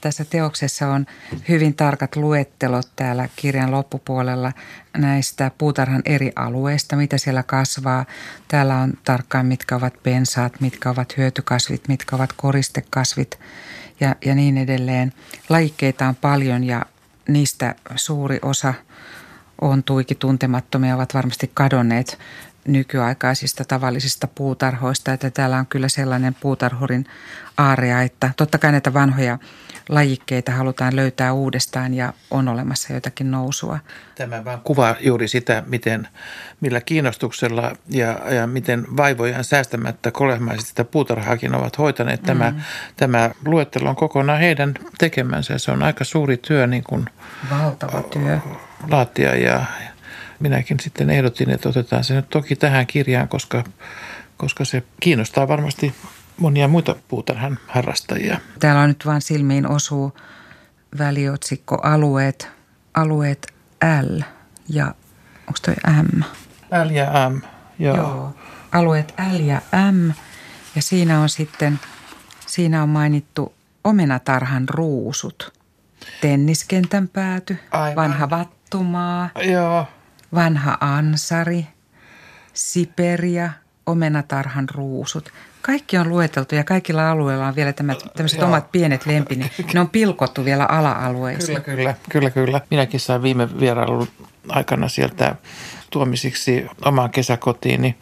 Tässä 0.00 0.24
teoksessa 0.24 0.88
on 0.88 1.06
hyvin 1.48 1.74
tarkat 1.74 2.16
luettelot 2.16 2.88
täällä 2.96 3.28
kirjan 3.36 3.70
loppupuolella 3.70 4.52
näistä 4.96 5.50
puutarhan 5.58 6.02
eri 6.04 6.32
alueista, 6.36 6.96
mitä 6.96 7.18
siellä 7.18 7.42
kasvaa. 7.42 8.04
Täällä 8.48 8.76
on 8.76 8.92
tarkkaan, 9.04 9.46
mitkä 9.46 9.76
ovat 9.76 10.02
pensaat, 10.02 10.60
mitkä 10.60 10.90
ovat 10.90 11.16
hyötykasvit, 11.16 11.88
mitkä 11.88 12.16
ovat 12.16 12.32
koristekasvit 12.36 13.38
ja, 14.00 14.16
ja 14.24 14.34
niin 14.34 14.58
edelleen. 14.58 15.12
Lajikkeita 15.48 16.08
on 16.08 16.16
paljon 16.16 16.64
ja 16.64 16.86
niistä 17.28 17.74
suuri 17.96 18.38
osa 18.42 18.74
on 19.60 19.82
tuiki 19.82 20.14
tuntemattomia, 20.14 20.94
ovat 20.94 21.14
varmasti 21.14 21.50
kadonneet 21.54 22.18
nykyaikaisista 22.68 23.64
tavallisista 23.64 24.28
puutarhoista, 24.34 25.12
että 25.12 25.30
täällä 25.30 25.58
on 25.58 25.66
kyllä 25.66 25.88
sellainen 25.88 26.36
puutarhurin 26.40 27.06
aaria, 27.56 28.02
että 28.02 28.30
totta 28.36 28.58
kai 28.58 28.72
näitä 28.72 28.94
vanhoja 28.94 29.38
lajikkeita 29.88 30.52
halutaan 30.52 30.96
löytää 30.96 31.32
uudestaan 31.32 31.94
ja 31.94 32.12
on 32.30 32.48
olemassa 32.48 32.92
jotakin 32.92 33.30
nousua. 33.30 33.78
Tämä 34.14 34.44
vaan 34.44 34.60
kuvaa 34.60 34.96
juuri 35.00 35.28
sitä, 35.28 35.62
miten, 35.66 36.08
millä 36.60 36.80
kiinnostuksella 36.80 37.76
ja, 37.88 38.34
ja 38.34 38.46
miten 38.46 38.96
vaivojan 38.96 39.44
säästämättä 39.44 40.10
kolehmaiset 40.10 40.66
sitä 40.66 40.84
puutarhaakin 40.84 41.54
ovat 41.54 41.78
hoitaneet. 41.78 42.22
Tämä, 42.22 42.50
mm. 42.50 42.60
tämä 42.96 43.30
luettelo 43.44 43.88
on 43.88 43.96
kokonaan 43.96 44.40
heidän 44.40 44.74
tekemänsä. 44.98 45.58
Se 45.58 45.70
on 45.70 45.82
aika 45.82 46.04
suuri 46.04 46.36
työ. 46.36 46.66
Niin 46.66 46.84
kuin 46.84 47.06
Valtava 47.50 48.02
työ. 48.02 48.38
Laatia 48.90 49.34
ja, 49.34 49.64
minäkin 50.40 50.80
sitten 50.80 51.10
ehdotin, 51.10 51.50
että 51.50 51.68
otetaan 51.68 52.04
se 52.04 52.14
nyt 52.14 52.28
toki 52.28 52.56
tähän 52.56 52.86
kirjaan, 52.86 53.28
koska, 53.28 53.64
koska 54.36 54.64
se 54.64 54.82
kiinnostaa 55.00 55.48
varmasti 55.48 55.94
monia 56.40 56.68
muita 56.68 56.96
puutarhan 57.08 57.58
harrastajia. 57.66 58.40
Täällä 58.58 58.82
on 58.82 58.88
nyt 58.88 59.06
vain 59.06 59.22
silmiin 59.22 59.68
osuu 59.68 60.16
väliotsikko 60.98 61.78
alueet, 61.82 62.48
alueet 62.94 63.54
L 64.02 64.20
ja 64.68 64.86
onko 65.40 65.58
toi 65.62 65.74
M? 66.02 66.22
L 66.84 66.90
ja 66.90 67.30
M, 67.30 67.40
joo. 67.78 67.96
joo. 67.96 68.34
Alueet 68.72 69.14
L 69.32 69.40
ja 69.40 69.60
M 69.92 70.10
ja 70.76 70.82
siinä 70.82 71.20
on 71.20 71.28
sitten, 71.28 71.80
siinä 72.46 72.82
on 72.82 72.88
mainittu 72.88 73.54
omenatarhan 73.84 74.68
ruusut, 74.68 75.52
tenniskentän 76.20 77.08
pääty, 77.08 77.56
Aivan. 77.70 77.96
vanha 77.96 78.30
vattumaa, 78.30 79.30
Joo 79.44 79.86
vanha 80.34 80.78
ansari, 80.80 81.66
siperia, 82.54 83.50
omenatarhan 83.86 84.68
ruusut. 84.74 85.32
Kaikki 85.62 85.98
on 85.98 86.08
lueteltu 86.08 86.54
ja 86.54 86.64
kaikilla 86.64 87.10
alueilla 87.10 87.46
on 87.46 87.56
vielä 87.56 87.72
tämmöiset 88.16 88.42
omat 88.42 88.72
pienet 88.72 89.06
lempini. 89.06 89.50
Ne 89.74 89.80
on 89.80 89.90
pilkottu 89.90 90.44
vielä 90.44 90.64
ala-alueisiin. 90.64 91.62
Kyllä, 91.62 91.76
kyllä, 91.76 91.94
kyllä, 92.10 92.30
kyllä. 92.30 92.60
Minäkin 92.70 93.00
sain 93.00 93.22
viime 93.22 93.60
vierailun 93.60 94.08
aikana 94.48 94.88
sieltä 94.88 95.36
tuomisiksi 95.90 96.66
omaan 96.84 97.10
kesäkotiini 97.10 97.96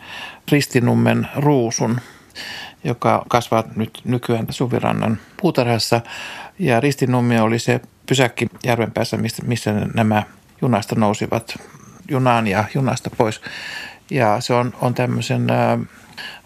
Ristinummen 0.52 1.28
ruusun, 1.36 2.00
joka 2.84 3.24
kasvaa 3.28 3.64
nyt 3.76 4.00
nykyään 4.04 4.46
Suvirannan 4.50 5.18
puutarhassa. 5.40 6.00
Ja 6.58 6.80
Ristinummi 6.80 7.38
oli 7.38 7.58
se 7.58 7.80
pysäkki 8.06 8.46
järvenpäässä, 8.64 9.18
missä 9.42 9.72
nämä 9.94 10.22
junasta 10.62 10.94
nousivat 10.94 11.56
junaan 12.08 12.46
ja 12.46 12.64
junasta 12.74 13.10
pois. 13.16 13.40
Ja 14.10 14.40
se 14.40 14.54
on, 14.54 14.74
on 14.80 14.94
tämmöisen 14.94 15.46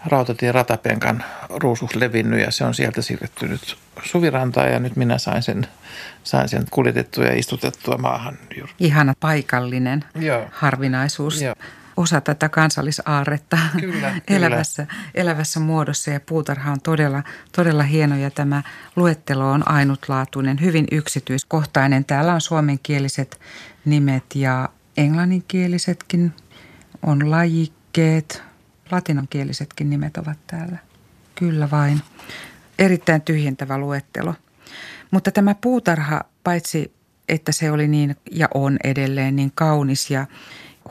rautatien 0.05 0.53
ratapenkan 0.53 1.23
ruusus 1.49 1.95
levinnyt 1.95 2.39
ja 2.39 2.51
se 2.51 2.63
on 2.63 2.73
sieltä 2.73 3.01
siirrettynyt 3.01 3.77
suvirantaan 4.03 4.71
ja 4.71 4.79
nyt 4.79 4.95
minä 4.95 5.17
sain 5.17 5.43
sen, 5.43 5.67
sain 6.23 6.49
sen 6.49 6.65
kuljetettua 6.71 7.25
ja 7.25 7.33
istutettua 7.33 7.97
maahan. 7.97 8.37
Ihana 8.79 9.13
paikallinen 9.19 10.05
Joo. 10.15 10.45
harvinaisuus. 10.51 11.41
Joo 11.41 11.55
osa 11.97 12.21
tätä 12.21 12.49
kansallisaarretta 12.49 13.57
kyllä, 13.79 14.15
elävässä, 14.27 14.85
kyllä. 14.85 15.01
elävässä 15.15 15.59
muodossa 15.59 16.11
ja 16.11 16.19
puutarha 16.19 16.71
on 16.71 16.81
todella, 16.81 17.23
todella 17.55 17.83
hieno 17.83 18.15
ja 18.15 18.31
tämä 18.31 18.63
luettelo 18.95 19.51
on 19.51 19.71
ainutlaatuinen, 19.71 20.61
hyvin 20.61 20.87
yksityiskohtainen. 20.91 22.05
Täällä 22.05 22.33
on 22.33 22.41
suomenkieliset 22.41 23.39
nimet 23.85 24.23
ja 24.35 24.69
englanninkielisetkin 24.97 26.31
on 27.03 27.31
lajikkeet, 27.31 28.43
latinankielisetkin 28.91 29.89
nimet 29.89 30.17
ovat 30.17 30.37
täällä. 30.47 30.77
Kyllä 31.35 31.71
vain. 31.71 32.01
Erittäin 32.79 33.21
tyhjentävä 33.21 33.77
luettelo. 33.77 34.35
Mutta 35.11 35.31
tämä 35.31 35.55
puutarha, 35.55 36.21
paitsi 36.43 36.93
että 37.31 37.51
se 37.51 37.71
oli 37.71 37.87
niin 37.87 38.15
ja 38.31 38.47
on 38.53 38.77
edelleen 38.83 39.35
niin 39.35 39.51
kaunis 39.55 40.11
ja 40.11 40.27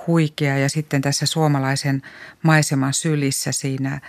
huikea 0.07 0.59
ja 0.59 0.69
sitten 0.69 1.03
tässä 1.03 1.27
suomalaisen 1.27 2.03
maiseman 2.43 2.95
sylissä 2.95 3.53
siinä 3.53 4.01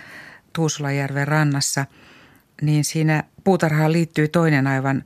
Tuusulajärven 0.52 1.28
rannassa, 1.28 1.86
niin 2.62 2.84
siinä 2.84 3.24
puutarhaan 3.44 3.92
liittyy 3.92 4.28
toinen 4.28 4.66
aivan 4.66 5.04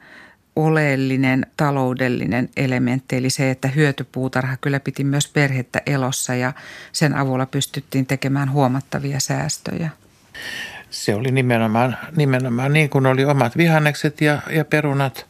oleellinen 0.56 1.46
taloudellinen 1.56 2.48
elementti, 2.56 3.16
eli 3.16 3.30
se, 3.30 3.50
että 3.50 3.68
hyötypuutarha 3.68 4.56
kyllä 4.56 4.80
piti 4.80 5.04
myös 5.04 5.28
perhettä 5.28 5.82
elossa 5.86 6.34
ja 6.34 6.52
sen 6.92 7.14
avulla 7.14 7.46
pystyttiin 7.46 8.06
tekemään 8.06 8.52
huomattavia 8.52 9.20
säästöjä. 9.20 9.90
Se 10.90 11.14
oli 11.14 11.30
nimenomaan, 11.30 11.96
nimenomaan 12.16 12.72
niin 12.72 12.90
kuin 12.90 13.06
oli 13.06 13.24
omat 13.24 13.56
vihannekset 13.56 14.20
ja, 14.20 14.42
ja 14.50 14.64
perunat, 14.64 15.26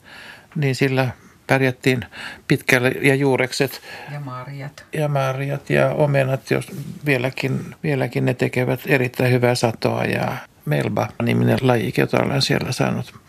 niin 0.55 0.75
sillä 0.75 1.09
pärjättiin 1.47 2.05
pitkälle 2.49 2.89
ja 2.89 3.15
juurekset. 3.15 3.81
Ja 4.13 4.21
marjat. 4.21 4.85
Ja 4.93 5.09
marjat 5.09 5.71
ja 5.71 5.91
omenat, 5.91 6.51
jos 6.51 6.67
vieläkin, 7.07 7.75
vieläkin 7.83 8.25
ne 8.25 8.35
tekevät 8.35 8.81
erittäin 8.87 9.33
hyvää 9.33 9.55
satoa 9.55 10.05
ja 10.05 10.37
Melba-niminen 10.65 11.59
laji, 11.61 11.93
jota 11.97 12.23
olen 12.23 12.43
siellä 12.43 12.73
saanut 12.73 13.26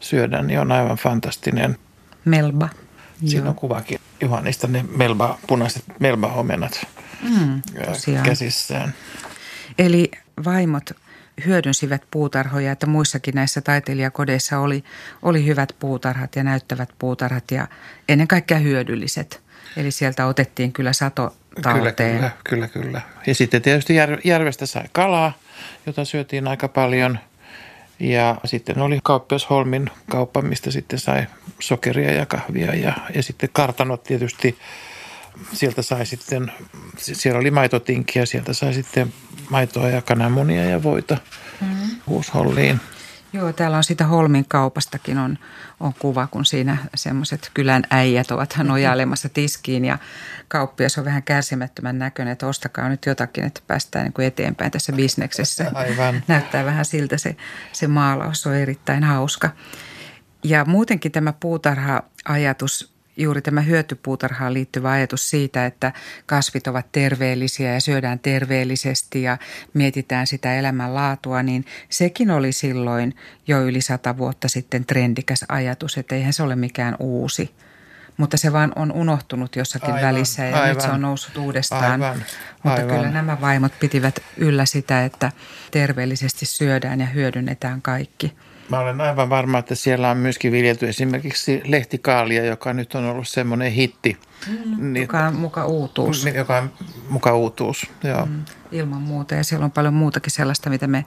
syödä, 0.00 0.42
niin 0.42 0.60
on 0.60 0.72
aivan 0.72 0.96
fantastinen. 0.96 1.78
Melba. 2.24 2.68
Siinä 3.26 3.48
on 3.48 3.54
kuvakin 3.54 3.98
Juhanista, 4.20 4.66
ne 4.66 4.84
melba, 4.96 5.38
punaiset 5.46 5.84
melba-omenat 5.98 6.86
mm, 7.22 7.62
käsissään. 8.22 8.94
Eli 9.78 10.10
vaimot 10.44 10.90
hyödynsivät 11.46 12.02
puutarhoja, 12.10 12.72
että 12.72 12.86
muissakin 12.86 13.34
näissä 13.34 13.60
taiteilijakodeissa 13.60 14.58
oli, 14.58 14.84
oli 15.22 15.46
hyvät 15.46 15.76
puutarhat 15.78 16.36
ja 16.36 16.44
näyttävät 16.44 16.88
puutarhat 16.98 17.50
ja 17.50 17.68
ennen 18.08 18.28
kaikkea 18.28 18.58
hyödylliset. 18.58 19.42
Eli 19.76 19.90
sieltä 19.90 20.26
otettiin 20.26 20.72
kyllä 20.72 20.92
sato 20.92 21.36
Kyllä, 21.62 21.92
kyllä, 21.92 22.30
kyllä, 22.44 22.68
kyllä. 22.68 23.00
Ja 23.26 23.34
sitten 23.34 23.62
tietysti 23.62 23.94
järvestä 24.24 24.66
sai 24.66 24.84
kalaa, 24.92 25.32
jota 25.86 26.04
syötiin 26.04 26.48
aika 26.48 26.68
paljon. 26.68 27.18
Ja 28.00 28.36
sitten 28.44 28.78
oli 28.78 29.00
kauppias 29.02 29.50
Holmin 29.50 29.90
kauppa, 30.10 30.42
mistä 30.42 30.70
sitten 30.70 30.98
sai 30.98 31.26
sokeria 31.60 32.12
ja 32.12 32.26
kahvia. 32.26 32.74
Ja, 32.74 32.92
ja 33.14 33.22
sitten 33.22 33.48
kartanot 33.52 34.02
tietysti, 34.04 34.58
sieltä 35.52 35.82
sai 35.82 36.06
sitten, 36.06 36.52
siellä 36.96 37.40
oli 37.40 37.50
maitotinkiä, 37.50 38.26
sieltä 38.26 38.52
sai 38.52 38.74
sitten 38.74 39.12
maitoa 39.50 39.88
ja 39.88 40.02
kananmunia 40.02 40.64
ja 40.64 40.82
voita 40.82 41.16
mm-hmm. 41.60 41.88
huusholliin. 42.06 42.80
Joo, 43.32 43.52
täällä 43.52 43.76
on 43.76 43.84
sitä 43.84 44.06
Holmin 44.06 44.44
kaupastakin 44.48 45.18
on, 45.18 45.38
on 45.80 45.94
kuva, 45.98 46.26
kun 46.26 46.44
siinä 46.44 46.76
semmoiset 46.94 47.50
kylän 47.54 47.82
äijät 47.90 48.30
ovat 48.30 48.58
nojailemassa 48.62 49.28
tiskiin 49.28 49.84
ja 49.84 49.98
kauppias 50.48 50.98
on 50.98 51.04
vähän 51.04 51.22
kärsimättömän 51.22 51.98
näköinen, 51.98 52.32
että 52.32 52.46
ostakaa 52.46 52.88
nyt 52.88 53.06
jotakin, 53.06 53.44
että 53.44 53.60
päästään 53.66 54.04
niin 54.04 54.12
kuin 54.12 54.26
eteenpäin 54.26 54.70
tässä 54.70 54.92
bisneksessä. 54.92 55.70
Aivan. 55.74 56.22
Näyttää 56.28 56.64
vähän 56.64 56.84
siltä 56.84 57.18
se, 57.18 57.36
se 57.72 57.86
maalaus 57.86 58.46
on 58.46 58.54
erittäin 58.54 59.04
hauska. 59.04 59.50
Ja 60.44 60.64
muutenkin 60.64 61.12
tämä 61.12 61.32
puutarha-ajatus 61.32 62.89
juuri 63.16 63.42
tämä 63.42 63.60
hyötypuutarhaan 63.60 64.54
liittyvä 64.54 64.90
ajatus 64.90 65.30
siitä, 65.30 65.66
että 65.66 65.92
kasvit 66.26 66.66
ovat 66.66 66.92
terveellisiä 66.92 67.74
ja 67.74 67.80
syödään 67.80 68.18
terveellisesti 68.18 69.22
ja 69.22 69.38
mietitään 69.74 70.26
sitä 70.26 70.54
elämänlaatua, 70.54 71.42
niin 71.42 71.64
sekin 71.88 72.30
oli 72.30 72.52
silloin 72.52 73.16
jo 73.46 73.62
yli 73.62 73.80
sata 73.80 74.18
vuotta 74.18 74.48
sitten 74.48 74.84
trendikäs 74.86 75.44
ajatus, 75.48 75.98
että 75.98 76.14
eihän 76.14 76.32
se 76.32 76.42
ole 76.42 76.56
mikään 76.56 76.96
uusi. 76.98 77.54
Mutta 78.16 78.36
se 78.36 78.52
vaan 78.52 78.72
on 78.76 78.92
unohtunut 78.92 79.56
jossakin 79.56 79.94
aivan, 79.94 80.02
välissä 80.02 80.44
ja 80.44 80.56
aivan, 80.56 80.68
nyt 80.68 80.80
se 80.80 80.90
on 80.90 81.00
noussut 81.00 81.36
uudestaan. 81.36 82.02
Aivan, 82.02 82.24
Mutta 82.62 82.80
aivan. 82.80 82.96
kyllä 82.96 83.10
nämä 83.10 83.40
vaimot 83.40 83.72
pitivät 83.80 84.22
yllä 84.36 84.64
sitä, 84.64 85.04
että 85.04 85.32
terveellisesti 85.70 86.46
syödään 86.46 87.00
ja 87.00 87.06
hyödynnetään 87.06 87.82
kaikki– 87.82 88.34
Mä 88.70 88.78
olen 88.78 89.00
aivan 89.00 89.30
varma, 89.30 89.58
että 89.58 89.74
siellä 89.74 90.10
on 90.10 90.16
myöskin 90.16 90.52
viljelty 90.52 90.88
esimerkiksi 90.88 91.62
lehtikaalia, 91.64 92.44
joka 92.44 92.72
nyt 92.72 92.94
on 92.94 93.04
ollut 93.04 93.28
semmoinen 93.28 93.72
hitti. 93.72 94.18
Mm, 94.48 94.92
niin, 94.92 95.02
joka 95.02 95.26
on 95.26 95.34
muka 95.34 95.66
uutuus. 95.66 96.26
Joka 96.34 96.56
on 96.56 96.70
muka 97.08 97.34
uutuus, 97.34 97.86
joo. 98.04 98.26
Mm, 98.26 98.44
ilman 98.72 99.02
muuta 99.02 99.34
ja 99.34 99.44
siellä 99.44 99.64
on 99.64 99.70
paljon 99.70 99.94
muutakin 99.94 100.30
sellaista, 100.30 100.70
mitä 100.70 100.86
me 100.86 101.04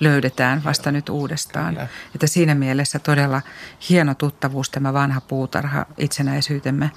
löydetään 0.00 0.64
vasta 0.64 0.92
nyt 0.92 1.08
uudestaan. 1.08 1.74
Kyllä. 1.74 1.88
Että 2.14 2.26
siinä 2.26 2.54
mielessä 2.54 2.98
todella 2.98 3.42
hieno 3.88 4.14
tuttavuus 4.14 4.70
tämä 4.70 4.92
vanha 4.92 5.20
puutarha 5.20 5.86
itsenäisyytemme 5.98 6.90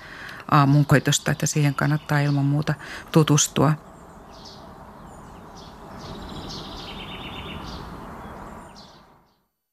aamunkoitosta, 0.52 1.32
että 1.32 1.46
siihen 1.46 1.76
kannattaa 1.76 2.20
ilman 2.20 2.46
muuta 2.46 2.74
tutustua. 3.12 3.74